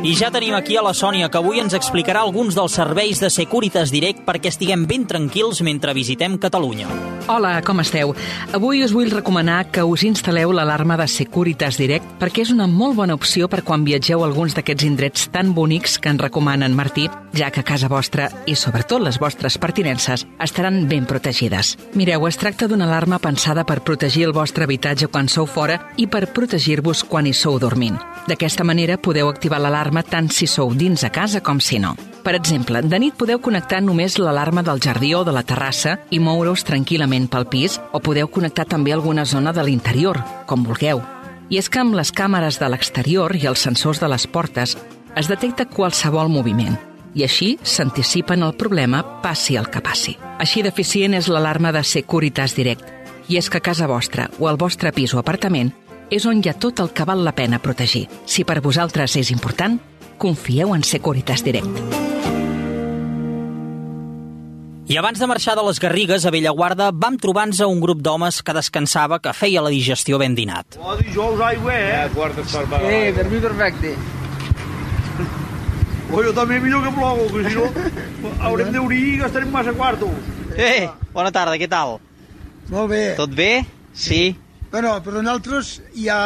I 0.06 0.14
ja 0.14 0.30
tenim 0.30 0.54
aquí 0.54 0.76
a 0.76 0.82
la 0.86 0.92
Sònia, 0.94 1.26
que 1.26 1.38
avui 1.40 1.58
ens 1.58 1.74
explicarà 1.74 2.20
alguns 2.22 2.54
dels 2.54 2.76
serveis 2.78 3.18
de 3.18 3.30
Securitas 3.32 3.90
Direct 3.90 4.22
perquè 4.26 4.52
estiguem 4.52 4.84
ben 4.86 5.06
tranquils 5.10 5.62
mentre 5.66 5.94
visitem 5.96 6.36
Catalunya. 6.38 6.86
Hola, 7.26 7.56
com 7.66 7.80
esteu? 7.82 8.12
Avui 8.54 8.84
us 8.84 8.92
vull 8.94 9.10
recomanar 9.10 9.72
que 9.74 9.82
us 9.82 10.04
instal·leu 10.06 10.52
l'alarma 10.54 10.94
de 11.00 11.08
Securitas 11.10 11.78
Direct 11.80 12.06
perquè 12.20 12.44
és 12.44 12.52
una 12.54 12.68
molt 12.70 12.94
bona 13.00 13.16
opció 13.18 13.48
per 13.50 13.64
quan 13.66 13.82
viatgeu 13.86 14.22
a 14.22 14.28
alguns 14.28 14.54
d'aquests 14.54 14.86
indrets 14.86 15.26
tan 15.34 15.54
bonics 15.56 15.98
que 15.98 16.12
en 16.12 16.20
recomanen 16.22 16.76
Martí, 16.78 17.08
ja 17.34 17.50
que 17.50 17.66
casa 17.66 17.90
vostra 17.90 18.28
i 18.46 18.54
sobretot 18.54 19.02
les 19.02 19.18
vostres 19.18 19.58
pertinences 19.58 20.26
estaran 20.38 20.86
ben 20.86 21.06
protegides. 21.06 21.76
Mireu, 21.94 22.28
es 22.28 22.38
tracta 22.38 22.68
d'una 22.70 22.86
alarma 22.86 23.18
pensada 23.18 23.66
per 23.66 23.82
protegir 23.82 24.28
el 24.28 24.36
vostre 24.36 24.64
habitatge 24.70 25.10
quan 25.10 25.26
sou 25.26 25.46
fora 25.50 25.80
i 25.96 26.06
per 26.06 26.28
protegir-vos 26.30 27.02
quan 27.04 27.26
hi 27.26 27.34
sou 27.34 27.58
dormint. 27.58 27.85
D'aquesta 28.26 28.64
manera 28.66 28.96
podeu 28.98 29.28
activar 29.30 29.60
l'alarma 29.62 30.02
tant 30.02 30.26
si 30.34 30.48
sou 30.50 30.74
dins 30.74 31.04
a 31.06 31.10
casa 31.14 31.42
com 31.46 31.60
si 31.62 31.78
no. 31.78 31.94
Per 32.26 32.34
exemple, 32.34 32.82
de 32.82 32.98
nit 32.98 33.14
podeu 33.14 33.38
connectar 33.38 33.78
només 33.84 34.18
l'alarma 34.18 34.64
del 34.66 34.82
jardí 34.82 35.12
o 35.14 35.22
de 35.22 35.36
la 35.36 35.44
terrassa 35.46 36.00
i 36.10 36.18
moure-us 36.18 36.66
tranquil·lament 36.66 37.28
pel 37.30 37.46
pis 37.46 37.78
o 37.92 38.00
podeu 38.02 38.26
connectar 38.26 38.66
també 38.66 38.92
alguna 38.92 39.24
zona 39.24 39.52
de 39.54 39.62
l'interior, 39.62 40.18
com 40.46 40.66
vulgueu. 40.66 41.04
I 41.48 41.60
és 41.62 41.70
que 41.70 41.78
amb 41.84 41.94
les 41.94 42.10
càmeres 42.10 42.58
de 42.58 42.66
l'exterior 42.72 43.36
i 43.38 43.46
els 43.46 43.62
sensors 43.62 44.02
de 44.02 44.10
les 44.10 44.26
portes 44.26 44.74
es 45.14 45.30
detecta 45.30 45.70
qualsevol 45.70 46.28
moviment 46.28 46.74
i 47.16 47.24
així 47.24 47.54
s'anticipen 47.64 48.44
el 48.44 48.54
problema 48.60 49.00
passi 49.22 49.56
el 49.56 49.70
que 49.72 49.80
passi. 49.80 50.18
Així 50.42 50.62
d'eficient 50.62 51.16
és 51.16 51.30
l'alarma 51.32 51.72
de 51.72 51.82
Securitas 51.82 52.54
Direct. 52.58 52.84
I 53.32 53.40
és 53.40 53.48
que 53.50 53.58
a 53.58 53.64
casa 53.64 53.88
vostra 53.90 54.28
o 54.38 54.46
al 54.46 54.58
vostre 54.60 54.92
pis 54.92 55.14
o 55.14 55.18
apartament 55.22 55.72
és 56.10 56.26
on 56.26 56.40
hi 56.42 56.50
ha 56.50 56.54
tot 56.54 56.80
el 56.82 56.92
que 56.94 57.04
val 57.08 57.24
la 57.24 57.34
pena 57.34 57.58
protegir. 57.62 58.06
Si 58.26 58.44
per 58.44 58.60
vosaltres 58.64 59.16
és 59.18 59.30
important, 59.34 59.78
confieu 60.18 60.74
en 60.74 60.84
Securitas 60.86 61.42
Direct. 61.44 62.04
I 64.86 64.94
abans 65.00 65.18
de 65.18 65.26
marxar 65.26 65.56
de 65.58 65.64
les 65.66 65.80
Garrigues, 65.82 66.24
a 66.24 66.30
Bellaguarda, 66.30 66.92
vam 66.94 67.16
trobar-nos 67.18 67.58
a 67.60 67.66
un 67.66 67.80
grup 67.82 68.04
d'homes 68.06 68.38
que 68.46 68.54
descansava, 68.54 69.18
que 69.18 69.32
feia 69.34 69.64
la 69.64 69.72
digestió 69.74 70.20
ben 70.22 70.36
dinat. 70.38 70.78
Oh, 70.78 70.94
dijous 71.00 71.42
aigua, 71.42 71.74
eh? 71.74 72.04
Eh, 72.06 73.12
per 73.16 73.26
mi 73.26 73.40
perfecte. 73.42 73.96
Oh, 76.12 76.22
jo 76.22 76.30
també 76.30 76.60
millor 76.62 76.84
que 76.84 76.92
plogo, 76.94 77.26
que 77.34 77.48
si 77.48 77.56
no 77.58 77.66
haurem 78.46 78.70
d'obrir 78.70 79.02
i 79.08 79.18
gastarem 79.24 79.50
massa 79.50 79.74
quartos. 79.74 80.14
Eh, 80.54 80.86
bona 81.12 81.32
tarda, 81.34 81.58
què 81.58 81.66
tal? 81.66 81.98
Molt 82.70 82.92
bé. 82.94 83.02
Tot 83.18 83.34
bé? 83.34 83.64
Sí. 83.90 84.36
Bueno, 84.70 84.96
però 85.04 85.22
nosaltres 85.22 85.80
ja, 85.94 86.20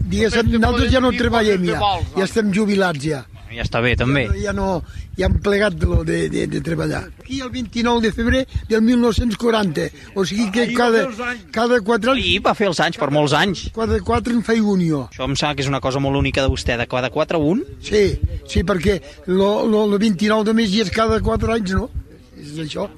diguéssim, 0.00 0.52
nosaltres 0.56 0.92
ja 0.92 1.02
no 1.02 1.12
treballem 1.16 1.66
ja, 1.66 1.80
ja 2.16 2.28
estem 2.28 2.52
jubilats 2.54 3.02
ja. 3.04 3.24
Ja 3.56 3.62
està 3.62 3.80
bé, 3.80 3.94
també. 3.96 4.26
Ja, 4.26 4.48
ja 4.48 4.52
no, 4.56 4.80
ja 5.16 5.28
hem 5.28 5.36
plegat 5.40 5.76
de, 5.78 6.00
de, 6.04 6.16
de, 6.32 6.42
de 6.50 6.60
treballar. 6.64 7.04
Aquí 7.22 7.38
el 7.40 7.50
29 7.54 8.02
de 8.04 8.10
febrer 8.12 8.42
del 8.68 8.82
1940, 8.84 9.86
o 10.14 10.24
sigui 10.28 10.50
que 10.52 10.66
cada, 10.74 11.06
cada 11.54 11.78
quatre 11.86 12.12
anys... 12.12 12.26
I 12.26 12.40
va 12.44 12.56
fer 12.58 12.68
els 12.68 12.82
anys, 12.82 12.98
per 13.00 13.08
molts 13.14 13.36
anys. 13.38 13.66
Cada 13.76 14.00
quatre 14.04 14.34
en 14.36 14.42
feia 14.46 14.66
un 14.66 14.82
jo. 14.84 15.06
Això 15.12 15.28
em 15.28 15.38
sembla 15.38 15.54
que 15.56 15.64
és 15.64 15.70
una 15.70 15.80
cosa 15.84 16.02
molt 16.02 16.18
única 16.18 16.44
de 16.44 16.52
vostè, 16.52 16.76
de 16.80 16.88
cada 16.90 17.12
quatre 17.14 17.40
un? 17.40 17.62
Sí, 17.86 18.04
sí, 18.50 18.64
perquè 18.66 18.98
el 19.30 19.98
29 20.04 20.50
de 20.50 20.56
mes 20.58 20.72
ja 20.74 20.84
és 20.84 20.92
cada 20.94 21.22
quatre 21.24 21.56
anys, 21.56 21.76
no? 21.78 21.88
És 22.36 22.58
això. 22.66 22.90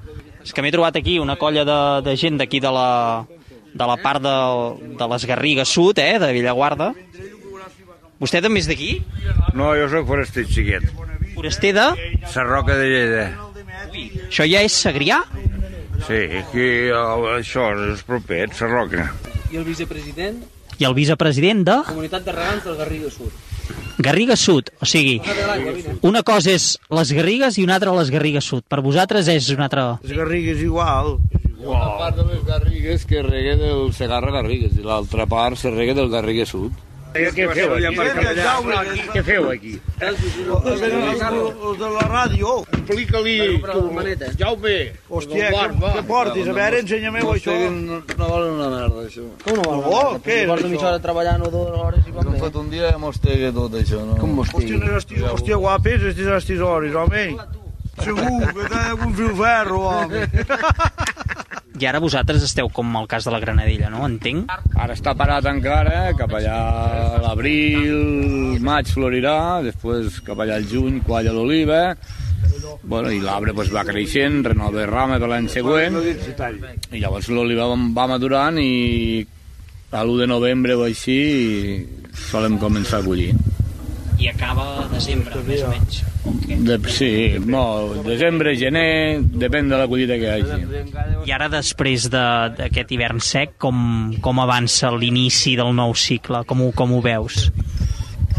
És 0.43 0.51
que 0.55 0.63
m'he 0.65 0.73
trobat 0.73 0.97
aquí 0.97 1.19
una 1.21 1.37
colla 1.39 1.63
de, 1.67 1.81
de 2.03 2.17
gent 2.17 2.39
d'aquí 2.41 2.59
de 2.63 2.71
la, 2.73 2.89
de 3.73 3.87
la 3.91 3.97
part 4.01 4.23
de, 4.23 4.37
de 4.99 5.07
les 5.13 5.25
Garrigues 5.29 5.69
Sud, 5.69 5.99
eh, 5.99 6.17
de 6.19 6.31
Villaguarda. 6.35 6.93
Vostè 8.19 8.41
també 8.43 8.59
és 8.59 8.67
d'aquí? 8.67 8.97
No, 9.55 9.71
jo 9.79 9.87
sóc 9.91 10.07
foraster 10.09 10.43
xiquet. 10.49 10.89
Foraster 11.35 11.71
de? 11.77 11.87
Sarroca 12.33 12.75
de 12.75 12.89
Lleida. 12.91 13.27
Ui, 13.93 14.09
això 14.27 14.47
ja 14.49 14.63
és 14.65 14.75
Segrià? 14.75 15.21
Sí, 16.07 16.19
aquí 16.41 16.65
això 17.35 17.69
és 17.89 18.03
proper, 18.07 18.49
Sarroca. 18.55 19.09
I 19.51 19.61
el 19.61 19.67
vicepresident? 19.67 20.41
I 20.79 20.87
el 20.87 20.95
vicepresident 20.95 21.63
de? 21.67 21.77
Comunitat 21.87 22.27
de 22.27 22.35
Regants 22.35 22.67
del 22.67 22.77
Garriga 22.79 23.11
Sud. 23.11 23.31
Garriga 23.99 24.35
Sud, 24.39 24.69
o 24.79 24.87
sigui, 24.87 25.17
una 26.07 26.21
cosa 26.23 26.53
és 26.55 26.69
les 26.95 27.11
Garrigues 27.15 27.57
i 27.59 27.65
una 27.65 27.75
altra 27.75 27.91
les 27.97 28.11
Garrigues 28.13 28.47
Sud. 28.47 28.63
Per 28.67 28.79
vosaltres 28.83 29.27
és 29.31 29.49
una 29.55 29.67
altra... 29.67 29.85
Les 30.03 30.15
Garrigues 30.15 30.63
igual. 30.63 31.17
Una 31.59 31.97
part 31.99 32.15
de 32.15 32.25
les 32.29 32.43
Garrigues 32.47 33.05
que 33.05 33.21
rega 33.21 33.55
del 33.59 33.91
Segarra 33.93 34.31
Garrigues 34.31 34.77
i 34.79 34.85
l'altra 34.85 35.25
part 35.27 35.59
se 35.59 35.71
rega 35.73 35.93
del 35.97 36.09
Garriga 36.11 36.45
Sud. 36.47 36.71
Què 37.09 37.45
feu 37.49 37.71
aquí? 37.73 37.95
Què 39.15 39.21
feu 39.25 39.47
aquí? 39.49 39.71
Els 39.99 40.81
de 41.79 41.87
la 41.89 42.03
ràdio. 42.05 42.51
Explica-li, 42.69 43.37
tu, 43.65 43.81
Jaume. 44.37 44.75
Hòstia, 45.09 45.49
què, 45.49 46.03
portis? 46.05 46.47
A 46.47 46.53
veure, 46.53 46.81
ensenya-m'ho 46.83 47.33
això. 47.33 47.55
No, 47.73 47.99
valen 48.19 48.53
una 48.59 48.69
merda, 48.75 49.07
això. 49.07 49.25
Com 49.43 49.57
no 49.57 49.65
val? 49.65 49.81
Oh, 49.89 50.19
què 50.25 50.43
és 50.43 50.51
Porto 50.51 50.69
això? 50.69 50.93
treballant 51.01 51.47
o 51.47 51.51
dues 51.53 51.79
hores 51.81 52.05
i 52.05 52.13
com 52.13 52.29
hem 52.29 52.41
fet 52.45 52.59
un 52.61 52.69
dia 52.75 52.93
i 52.93 53.01
mostega 53.01 53.51
tot 53.57 53.79
això, 53.81 54.03
no? 54.05 54.19
Com 54.21 54.43
Hòstia, 54.45 54.77
no 54.77 54.99
estic, 55.01 55.23
hòstia, 55.33 55.57
guapes, 55.65 56.05
estis 56.13 56.61
hores, 56.61 56.93
home. 56.93 57.25
Segur 57.99 58.53
que 58.53 58.69
té 58.69 58.83
algun 58.85 59.17
fil 59.17 59.33
ferro, 59.41 59.81
home. 59.89 60.27
I 61.79 61.85
ara 61.87 62.01
vosaltres 62.03 62.43
esteu 62.43 62.67
com 62.75 62.89
el 62.99 63.05
cas 63.07 63.23
de 63.23 63.31
la 63.31 63.39
Granadella, 63.39 63.87
no? 63.93 64.01
Entenc? 64.03 64.49
Ara 64.75 64.95
està 64.97 65.13
parat 65.15 65.45
encara, 65.47 66.09
cap 66.19 66.33
allà 66.35 66.57
a 67.15 67.21
l'abril, 67.23 68.57
maig 68.59 68.91
florirà, 68.91 69.61
després 69.63 70.19
cap 70.27 70.41
allà 70.43 70.57
al 70.59 70.67
juny 70.67 70.99
qualla 71.07 71.31
l'oliva, 71.31 71.95
bueno, 72.83 73.13
i 73.15 73.21
l'arbre 73.23 73.53
pues, 73.55 73.71
va 73.71 73.85
creixent, 73.87 74.41
renova 74.49 74.83
rama 74.89 75.21
per 75.23 75.29
l'any 75.31 75.47
següent, 75.53 76.01
i 76.03 76.99
llavors 76.99 77.31
l'oliva 77.31 77.69
va, 77.71 77.79
va 77.95 78.09
madurant 78.11 78.59
i 78.59 79.23
a 79.91 80.03
l'1 80.03 80.19
de 80.25 80.27
novembre 80.27 80.75
o 80.75 80.83
així 80.83 81.19
solem 82.27 82.59
començar 82.59 82.99
a 82.99 83.07
collir. 83.07 83.31
I 84.19 84.27
acaba 84.27 84.65
a 84.83 84.87
desembre, 84.91 85.39
més 85.47 85.61
o 85.63 85.69
menys. 85.71 86.01
De, 86.67 86.75
sí, 86.91 87.11
no, 87.47 87.61
desembre, 88.03 88.51
gener, 88.59 89.21
depèn 89.23 89.69
de 89.71 89.77
la 89.79 89.87
collita 89.87 90.17
que 90.19 90.29
hagi. 90.33 90.59
I 91.25 91.31
ara, 91.31 91.47
després 91.53 92.09
de- 92.11 92.51
d'aquest 92.57 92.91
hivern 92.91 93.21
sec, 93.23 93.55
com, 93.57 94.11
com 94.19 94.41
avança 94.43 94.91
l'inici 94.91 95.55
del 95.55 95.71
nou 95.77 95.95
cicle? 95.95 96.43
Com 96.45 96.65
ho, 96.67 96.71
com 96.75 96.97
ho 96.97 97.01
veus? 97.05 97.47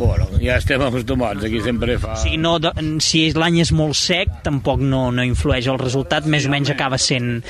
Bueno, 0.00 0.24
ja 0.40 0.54
estem 0.56 0.80
acostumats, 0.80 1.42
aquí 1.44 1.58
sempre 1.60 1.98
fa... 2.00 2.14
Sigui, 2.16 2.38
no, 2.40 2.54
de, 2.58 2.70
si 3.04 3.26
l'any 3.36 3.58
és 3.60 3.72
molt 3.76 3.96
sec, 4.00 4.30
tampoc 4.46 4.80
no, 4.80 5.10
no 5.12 5.24
influeix 5.28 5.66
el 5.68 5.76
resultat, 5.80 6.24
més 6.24 6.46
o 6.48 6.52
menys 6.54 6.70
acaba 6.72 6.96
sent... 6.96 7.42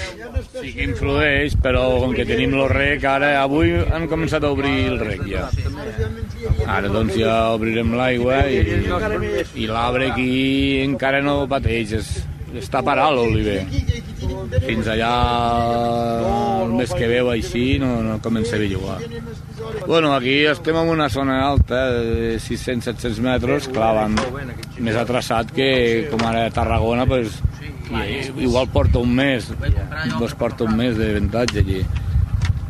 Sí 0.61 0.73
que 0.75 0.83
influeix, 0.89 1.55
però 1.63 1.85
com 2.03 2.11
que 2.17 2.27
tenim 2.27 2.57
el 2.59 2.67
rec, 2.73 3.05
ara 3.07 3.37
avui 3.45 3.71
han 3.79 4.09
començat 4.11 4.43
a 4.43 4.51
obrir 4.51 4.73
el 4.91 4.99
rec 4.99 5.23
ja. 5.31 5.45
Ara 6.71 6.91
doncs 6.93 7.17
ja 7.19 7.37
obrirem 7.55 7.95
l'aigua 7.99 8.45
i, 8.47 8.61
i 9.59 9.67
l'arbre 9.71 10.11
aquí 10.13 10.31
encara 10.85 11.23
no 11.25 11.43
pateix, 11.51 11.97
és, 11.99 12.11
està 12.63 12.83
parat 12.87 13.15
l'oliver. 13.17 13.65
Fins 14.65 14.89
allà 14.91 15.11
el 16.65 16.75
mes 16.79 16.93
que 16.95 17.09
veu 17.11 17.31
així 17.33 17.65
no, 17.83 17.91
no 18.07 18.19
comença 18.23 18.57
a 18.57 18.61
bellugar. 18.63 18.99
Bueno, 19.87 20.13
aquí 20.15 20.45
estem 20.51 20.77
en 20.77 20.93
una 20.93 21.09
zona 21.09 21.41
alta 21.47 21.81
de 21.97 22.37
600-700 22.39 23.19
metres, 23.25 23.69
clar, 23.75 23.93
van 23.99 24.19
més 24.79 24.99
atrasat 24.99 25.51
que 25.57 25.71
com 26.13 26.23
ara 26.27 26.47
a 26.47 26.53
Tarragona, 26.55 27.07
pues, 27.07 27.41
igual 28.39 28.71
porta 28.71 29.03
un 29.03 29.15
mes, 29.17 29.51
doncs 30.19 30.37
porta 30.39 30.65
un 30.69 30.77
mes 30.79 30.97
de 30.99 31.13
ventatge 31.19 31.65
aquí. 31.65 31.83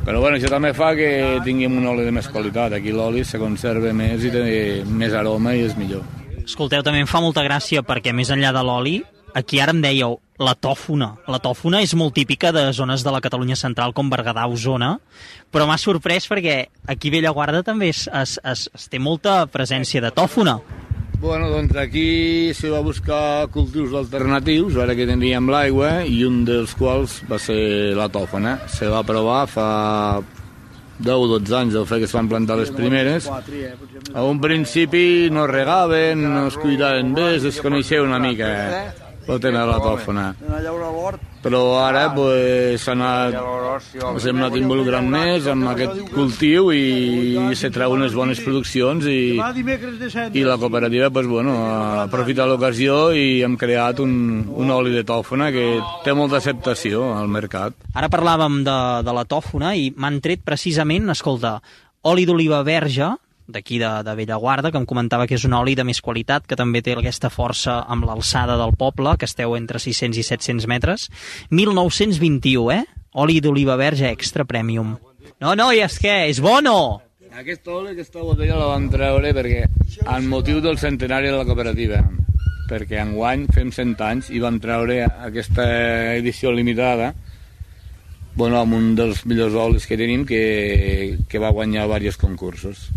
Però 0.04 0.20
bueno, 0.22 0.38
això 0.38 0.48
també 0.48 0.72
fa 0.72 0.94
que 0.96 1.10
tinguem 1.44 1.76
un 1.76 1.86
oli 1.90 2.06
de 2.06 2.14
més 2.14 2.28
qualitat. 2.32 2.72
Aquí 2.78 2.92
l'oli 2.94 3.24
se 3.28 3.38
conserva 3.40 3.92
més 3.92 4.24
i 4.24 4.32
té 4.32 4.42
més 4.88 5.12
aroma 5.14 5.52
i 5.54 5.66
és 5.66 5.76
millor. 5.76 6.06
Escolteu, 6.40 6.82
també 6.82 7.02
em 7.04 7.10
fa 7.10 7.20
molta 7.20 7.44
gràcia 7.44 7.84
perquè 7.86 8.14
més 8.16 8.32
enllà 8.32 8.54
de 8.56 8.64
l'oli, 8.64 8.96
aquí 9.36 9.60
ara 9.60 9.74
em 9.76 9.82
dèieu 9.84 10.16
la 10.40 10.56
tòfona. 10.56 11.12
La 11.28 11.38
tòfona 11.42 11.82
és 11.84 11.92
molt 11.94 12.16
típica 12.16 12.50
de 12.56 12.64
zones 12.72 13.04
de 13.04 13.12
la 13.12 13.20
Catalunya 13.20 13.58
central 13.60 13.92
com 13.92 14.08
Berguedà, 14.10 14.46
Osona, 14.48 14.94
però 15.52 15.68
m'ha 15.68 15.78
sorprès 15.78 16.26
perquè 16.30 16.62
aquí 16.88 17.12
Bellaguarda 17.12 17.62
també 17.66 17.92
es, 17.92 18.06
es, 18.08 18.38
es, 18.40 18.68
es 18.74 18.88
té 18.88 18.98
molta 18.98 19.44
presència 19.52 20.00
de 20.00 20.10
tòfona. 20.16 20.58
Bueno, 21.20 21.50
doncs 21.50 21.76
aquí 21.76 22.54
se 22.54 22.70
va 22.72 22.80
buscar 22.80 23.46
cultius 23.52 23.92
alternatius, 23.92 24.78
ara 24.80 24.94
que 24.96 25.04
teníem 25.04 25.50
l'aigua, 25.52 25.90
i 26.09 26.22
un 26.24 26.46
dels 26.48 26.72
quals 26.78 27.18
va 27.28 27.37
ser 27.37 27.92
la 27.98 28.09
tòfona. 28.09 28.54
Se 28.72 28.88
va 28.88 29.02
provar 29.04 29.42
fa 29.52 29.66
10 30.96 31.12
o 31.12 31.28
12 31.35 31.59
anys, 31.59 31.76
deu 31.76 31.85
fer 31.85 32.00
que 32.00 32.09
es 32.09 32.16
van 32.16 32.33
plantar 32.33 32.56
les 32.62 32.72
primeres. 32.72 33.28
A 33.28 34.24
un 34.24 34.40
principi 34.40 35.28
no 35.28 35.44
regaven, 35.46 36.24
no 36.24 36.46
es 36.48 36.56
cuidaven 36.56 37.12
bé, 37.12 37.35
es 37.37 37.44
desconeixia 37.50 38.00
una 38.02 38.18
mica 38.18 39.09
el 39.26 39.40
tema 39.40 39.64
de 39.64 39.68
la 39.68 39.78
tòfona. 39.83 40.24
Però 41.40 41.61
ara 41.80 42.11
pues, 42.12 42.83
s'ha 42.83 42.92
anat, 42.92 43.37
ens 43.94 44.26
hem 44.28 44.40
anat 44.40 44.56
involucrant 44.61 45.09
més 45.09 45.46
amb 45.50 45.70
aquest 45.72 46.02
cultiu 46.12 46.68
i 46.76 47.54
se 47.56 47.70
treu 47.72 47.94
unes 47.96 48.16
bones 48.16 48.42
produccions 48.44 49.06
i, 49.09 49.38
i 50.37 50.44
la 50.44 50.59
cooperativa 50.61 51.09
pues, 51.11 51.28
bueno, 51.30 51.54
aprofita 52.04 52.48
l'ocasió 52.48 53.11
i 53.16 53.40
hem 53.46 53.56
creat 53.61 54.02
un, 54.04 54.12
un 54.50 54.74
oli 54.74 54.92
de 54.96 55.06
tòfona 55.09 55.50
que 55.54 55.66
té 56.04 56.16
molta 56.16 56.40
acceptació 56.40 57.09
al 57.16 57.33
mercat. 57.33 57.76
Ara 57.94 58.12
parlàvem 58.12 58.61
de, 58.66 58.78
de 59.06 59.16
la 59.16 59.24
tòfona 59.28 59.74
i 59.76 59.90
m'han 59.96 60.20
tret 60.24 60.44
precisament, 60.44 61.09
escolta, 61.14 61.59
oli 62.11 62.28
d'oliva 62.28 62.62
verge, 62.66 63.14
d'aquí 63.52 63.80
de, 63.82 63.90
de 64.06 64.14
Bellaguarda, 64.18 64.70
que 64.70 64.80
em 64.80 64.86
comentava 64.88 65.26
que 65.26 65.36
és 65.38 65.44
un 65.48 65.56
oli 65.58 65.76
de 65.78 65.84
més 65.86 66.00
qualitat, 66.00 66.46
que 66.46 66.58
també 66.58 66.82
té 66.82 66.94
aquesta 66.96 67.30
força 67.32 67.80
amb 67.90 68.06
l'alçada 68.08 68.56
del 68.60 68.74
poble, 68.78 69.16
que 69.18 69.28
esteu 69.28 69.56
entre 69.58 69.82
600 69.82 70.18
i 70.20 70.24
700 70.26 70.68
metres. 70.70 71.08
1921, 71.50 72.70
eh? 72.74 72.82
Oli 73.20 73.40
d'oliva 73.42 73.76
verge 73.76 74.10
extra 74.10 74.46
premium. 74.46 74.96
No, 75.40 75.54
no, 75.56 75.70
i 75.72 75.82
és 75.82 75.98
que 75.98 76.14
és 76.30 76.40
bono! 76.42 77.00
Aquest 77.30 77.68
oli, 77.70 77.92
aquesta 77.94 78.22
botella 78.26 78.58
la 78.58 78.70
vam 78.72 78.88
treure 78.90 79.30
perquè, 79.34 79.64
en 80.02 80.26
motiu 80.28 80.58
del 80.62 80.78
centenari 80.82 81.30
de 81.30 81.38
la 81.38 81.46
cooperativa, 81.46 82.00
perquè 82.70 82.98
enguany 83.02 83.46
fem 83.54 83.70
100 83.74 84.06
anys 84.06 84.30
i 84.34 84.42
vam 84.42 84.58
treure 84.62 85.04
aquesta 85.06 85.66
edició 86.18 86.50
limitada 86.54 87.12
bueno, 88.34 88.60
amb 88.60 88.74
un 88.74 88.94
dels 88.96 89.24
millors 89.26 89.56
olis 89.58 89.86
que 89.86 89.98
tenim 90.00 90.24
que, 90.26 91.18
que 91.28 91.40
va 91.42 91.52
guanyar 91.54 91.86
diversos 91.86 92.18
concursos. 92.20 92.88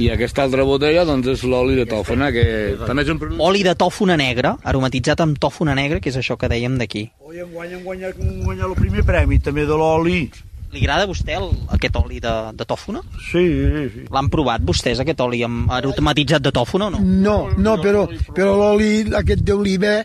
I 0.00 0.08
aquesta 0.14 0.42
altra 0.46 0.64
botella 0.64 1.04
doncs, 1.04 1.26
és 1.34 1.42
l'oli 1.44 1.74
de 1.76 1.84
tòfona, 1.88 2.30
que 2.32 2.44
també 2.86 3.02
és 3.04 3.10
un 3.12 3.18
producte... 3.20 3.42
Oli 3.44 3.62
de 3.66 3.74
tòfona 3.78 4.16
negra, 4.16 4.54
aromatitzat 4.64 5.20
amb 5.24 5.36
tòfona 5.42 5.74
negra, 5.78 6.00
que 6.00 6.08
és 6.12 6.16
això 6.16 6.36
que 6.40 6.48
dèiem 6.48 6.78
d'aquí. 6.80 7.04
Oi, 7.28 7.42
enguany 7.44 7.74
hem 7.76 7.84
guanyat, 7.84 8.16
guanyat 8.46 8.66
el 8.70 8.74
primer 8.78 9.04
premi, 9.08 9.38
també 9.44 9.66
de 9.68 9.76
l'oli. 9.76 10.22
Li 10.72 10.80
agrada 10.86 11.04
a 11.04 11.10
vostè 11.10 11.34
el, 11.36 11.50
aquest 11.76 11.96
oli 12.00 12.18
de, 12.24 12.32
de 12.56 12.64
tòfona? 12.64 13.02
Sí, 13.28 13.42
sí, 13.44 13.82
sí. 13.92 14.04
L'han 14.14 14.30
provat 14.32 14.64
vostès, 14.64 15.02
aquest 15.04 15.20
oli 15.20 15.42
amb 15.44 15.68
aromatitzat 15.70 16.40
de 16.46 16.52
tòfona 16.56 16.88
o 16.88 16.94
no? 16.94 17.02
No, 17.04 17.36
no, 17.60 17.74
però, 17.82 18.06
però 18.32 18.54
l'oli 18.56 19.02
aquest 19.20 19.44
d'oliva 19.44 19.98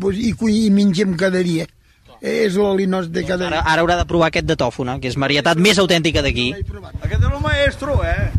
pues, 0.00 0.16
i, 0.16 0.32
cu- 0.32 0.48
i 0.48 0.70
mengem 0.72 1.12
cada 1.20 1.42
dia. 1.44 1.68
És 2.24 2.56
l'oli 2.56 2.86
nostre 2.88 3.12
de 3.18 3.26
cada 3.28 3.50
Ara, 3.50 3.58
dia. 3.60 3.68
ara 3.74 3.82
haurà 3.84 3.98
de 4.00 4.06
provar 4.08 4.30
aquest 4.32 4.48
de 4.48 4.56
tòfona, 4.56 4.96
que 4.96 5.10
és 5.12 5.18
varietat 5.20 5.60
més 5.60 5.76
autèntica 5.82 6.22
d'aquí. 6.24 6.54
Aquest 7.04 7.20
és 7.20 7.28
el 7.28 7.40
maestro, 7.44 7.98
eh? 8.00 8.30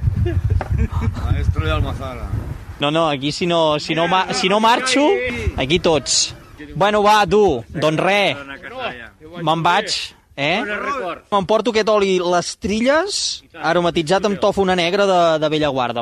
De 1.66 1.72
Almazara. 1.72 2.30
No, 2.80 2.92
no, 2.92 3.10
aquí 3.10 3.32
si 3.32 3.48
no, 3.48 3.80
si 3.80 3.96
no, 3.96 4.08
ma, 4.08 4.34
si 4.34 4.48
no 4.48 4.60
marxo, 4.60 5.10
aquí 5.58 5.80
tots. 5.80 6.36
Bueno, 6.76 7.02
va, 7.02 7.26
tu, 7.26 7.64
doncs 7.74 8.02
res, 8.04 8.38
me'n 9.42 9.64
vaig, 9.66 9.96
eh? 10.38 10.60
M'emporto 11.32 11.74
aquest 11.74 11.90
oli 11.90 12.20
les 12.22 12.52
trilles, 12.62 13.18
aromatitzat 13.56 14.28
amb 14.30 14.38
tòfona 14.44 14.76
negra 14.78 15.08
de, 15.10 15.20
de 15.42 15.50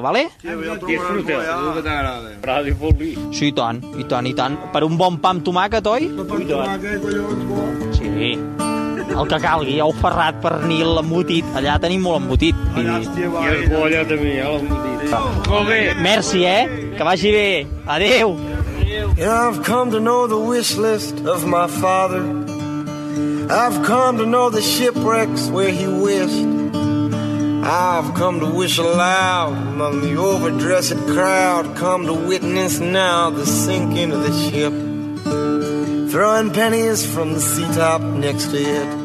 vale? 0.03 0.25
T'agrada. 0.43 2.35
Ràdio 2.43 2.75
Folí. 2.83 3.13
Sí, 3.31 3.53
i 3.53 3.55
tant, 3.55 3.79
i 3.95 4.03
tant, 4.03 4.27
i 4.27 4.35
tant. 4.35 4.59
Per 4.73 4.83
un 4.83 4.97
bon 4.99 5.21
pa 5.23 5.31
amb 5.31 5.45
tomàquet, 5.47 5.87
oi? 5.87 6.11
Sí. 7.95 8.35
El 9.13 9.27
que 9.29 9.39
calgui, 9.43 9.77
ou 9.83 9.93
ferrat, 10.01 10.39
pernil, 10.43 10.97
embotit. 11.03 11.45
Allà 11.57 11.77
tenim 11.81 12.01
molt 12.05 12.23
embotit. 12.23 12.57
I... 12.75 12.83
I 12.83 13.27
el 13.29 13.67
colla 13.69 14.03
també, 14.09 14.37
ja 14.39 14.49
l'embotit. 14.55 15.13
Molt 15.49 15.69
bé. 15.69 15.79
Merci, 16.01 16.43
eh? 16.45 16.65
Que 16.97 17.03
vagi 17.05 17.31
bé. 17.31 17.47
And 19.15 19.29
I've 19.29 19.63
come 19.63 19.91
to 19.91 19.99
know 19.99 20.27
the 20.27 20.39
wish 20.39 20.75
list 20.75 21.25
of 21.25 21.45
my 21.45 21.67
father. 21.67 22.23
I've 23.49 23.85
come 23.85 24.17
to 24.17 24.25
know 24.25 24.49
the 24.49 24.61
shipwrecks 24.61 25.49
where 25.49 25.69
he 25.69 25.87
wished. 25.87 26.45
I've 27.65 28.13
come 28.15 28.39
to 28.39 28.47
wish 28.47 28.77
aloud 28.77 29.53
among 29.53 30.01
the 30.01 30.17
overdressed 30.17 30.97
crowd. 31.07 31.75
Come 31.75 32.05
to 32.07 32.13
witness 32.13 32.79
now 32.79 33.29
the 33.29 33.45
sinking 33.45 34.11
of 34.11 34.23
the 34.23 34.33
ship. 34.49 34.73
Throwing 36.11 36.51
pennies 36.51 37.05
from 37.05 37.33
the 37.33 37.39
seatop 37.39 38.01
next 38.19 38.51
to 38.51 38.57
it. 38.57 39.02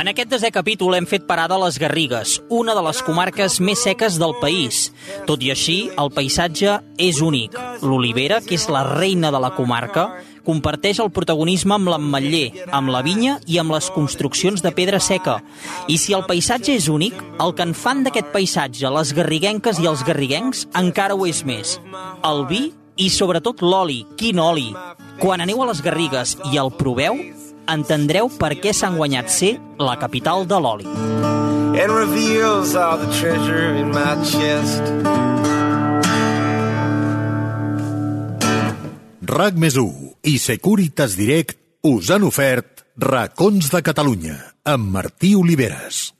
En 0.00 0.08
aquest 0.08 0.30
desè 0.32 0.48
capítol 0.48 0.94
hem 0.96 1.04
fet 1.04 1.26
parada 1.28 1.58
a 1.58 1.60
les 1.60 1.76
Garrigues, 1.76 2.38
una 2.48 2.72
de 2.72 2.80
les 2.86 3.02
comarques 3.04 3.58
més 3.60 3.82
seques 3.84 4.14
del 4.16 4.32
país. 4.40 4.86
Tot 5.28 5.42
i 5.44 5.50
així, 5.52 5.74
el 6.00 6.08
paisatge 6.16 6.78
és 6.96 7.18
únic. 7.20 7.58
L'olivera, 7.84 8.38
que 8.40 8.56
és 8.56 8.64
la 8.72 8.80
reina 8.86 9.28
de 9.28 9.42
la 9.44 9.50
comarca, 9.52 10.06
comparteix 10.46 11.02
el 11.04 11.10
protagonisme 11.12 11.76
amb 11.76 11.92
l'emmetller, 11.92 12.64
amb 12.72 12.94
la 12.94 13.02
vinya 13.04 13.36
i 13.44 13.60
amb 13.60 13.76
les 13.76 13.90
construccions 13.92 14.64
de 14.64 14.72
pedra 14.72 15.02
seca. 15.04 15.36
I 15.84 15.98
si 16.00 16.16
el 16.16 16.24
paisatge 16.24 16.78
és 16.80 16.88
únic, 16.88 17.20
el 17.36 17.52
que 17.52 17.68
en 17.68 17.76
fan 17.76 18.00
d'aquest 18.06 18.32
paisatge 18.32 18.94
les 18.96 19.12
garriguenques 19.20 19.84
i 19.84 19.90
els 19.90 20.06
garriguencs 20.08 20.64
encara 20.80 21.12
ho 21.12 21.28
és 21.28 21.44
més. 21.44 21.76
El 22.24 22.46
vi 22.48 22.70
i 22.96 23.12
sobretot 23.12 23.60
l'oli. 23.60 24.06
Quin 24.16 24.40
oli! 24.40 24.70
Quan 25.20 25.44
aneu 25.44 25.60
a 25.60 25.68
les 25.68 25.84
Garrigues 25.84 26.38
i 26.48 26.56
el 26.56 26.70
proveu, 26.72 27.18
entendreu 27.72 28.30
per 28.40 28.56
què 28.60 28.74
s'han 28.76 28.98
guanyat 29.00 29.30
ser 29.30 29.56
la 29.78 29.96
capital 29.98 30.46
de 30.46 30.58
l'oli. 30.60 30.88
and 31.80 31.92
reveals 31.92 32.74
all 32.74 32.98
the 32.98 33.06
treasure 33.18 33.74
in 33.76 33.88
my 33.94 34.14
chest. 34.26 34.82
RAC 39.22 39.54
més 39.54 39.76
i 40.26 40.36
Securitas 40.42 41.14
Direct 41.16 41.56
us 41.86 42.10
han 42.10 42.26
ofert 42.26 42.84
Racons 43.00 43.70
de 43.72 43.80
Catalunya 43.86 44.36
amb 44.66 44.90
Martí 44.92 45.36
Oliveres. 45.38 46.19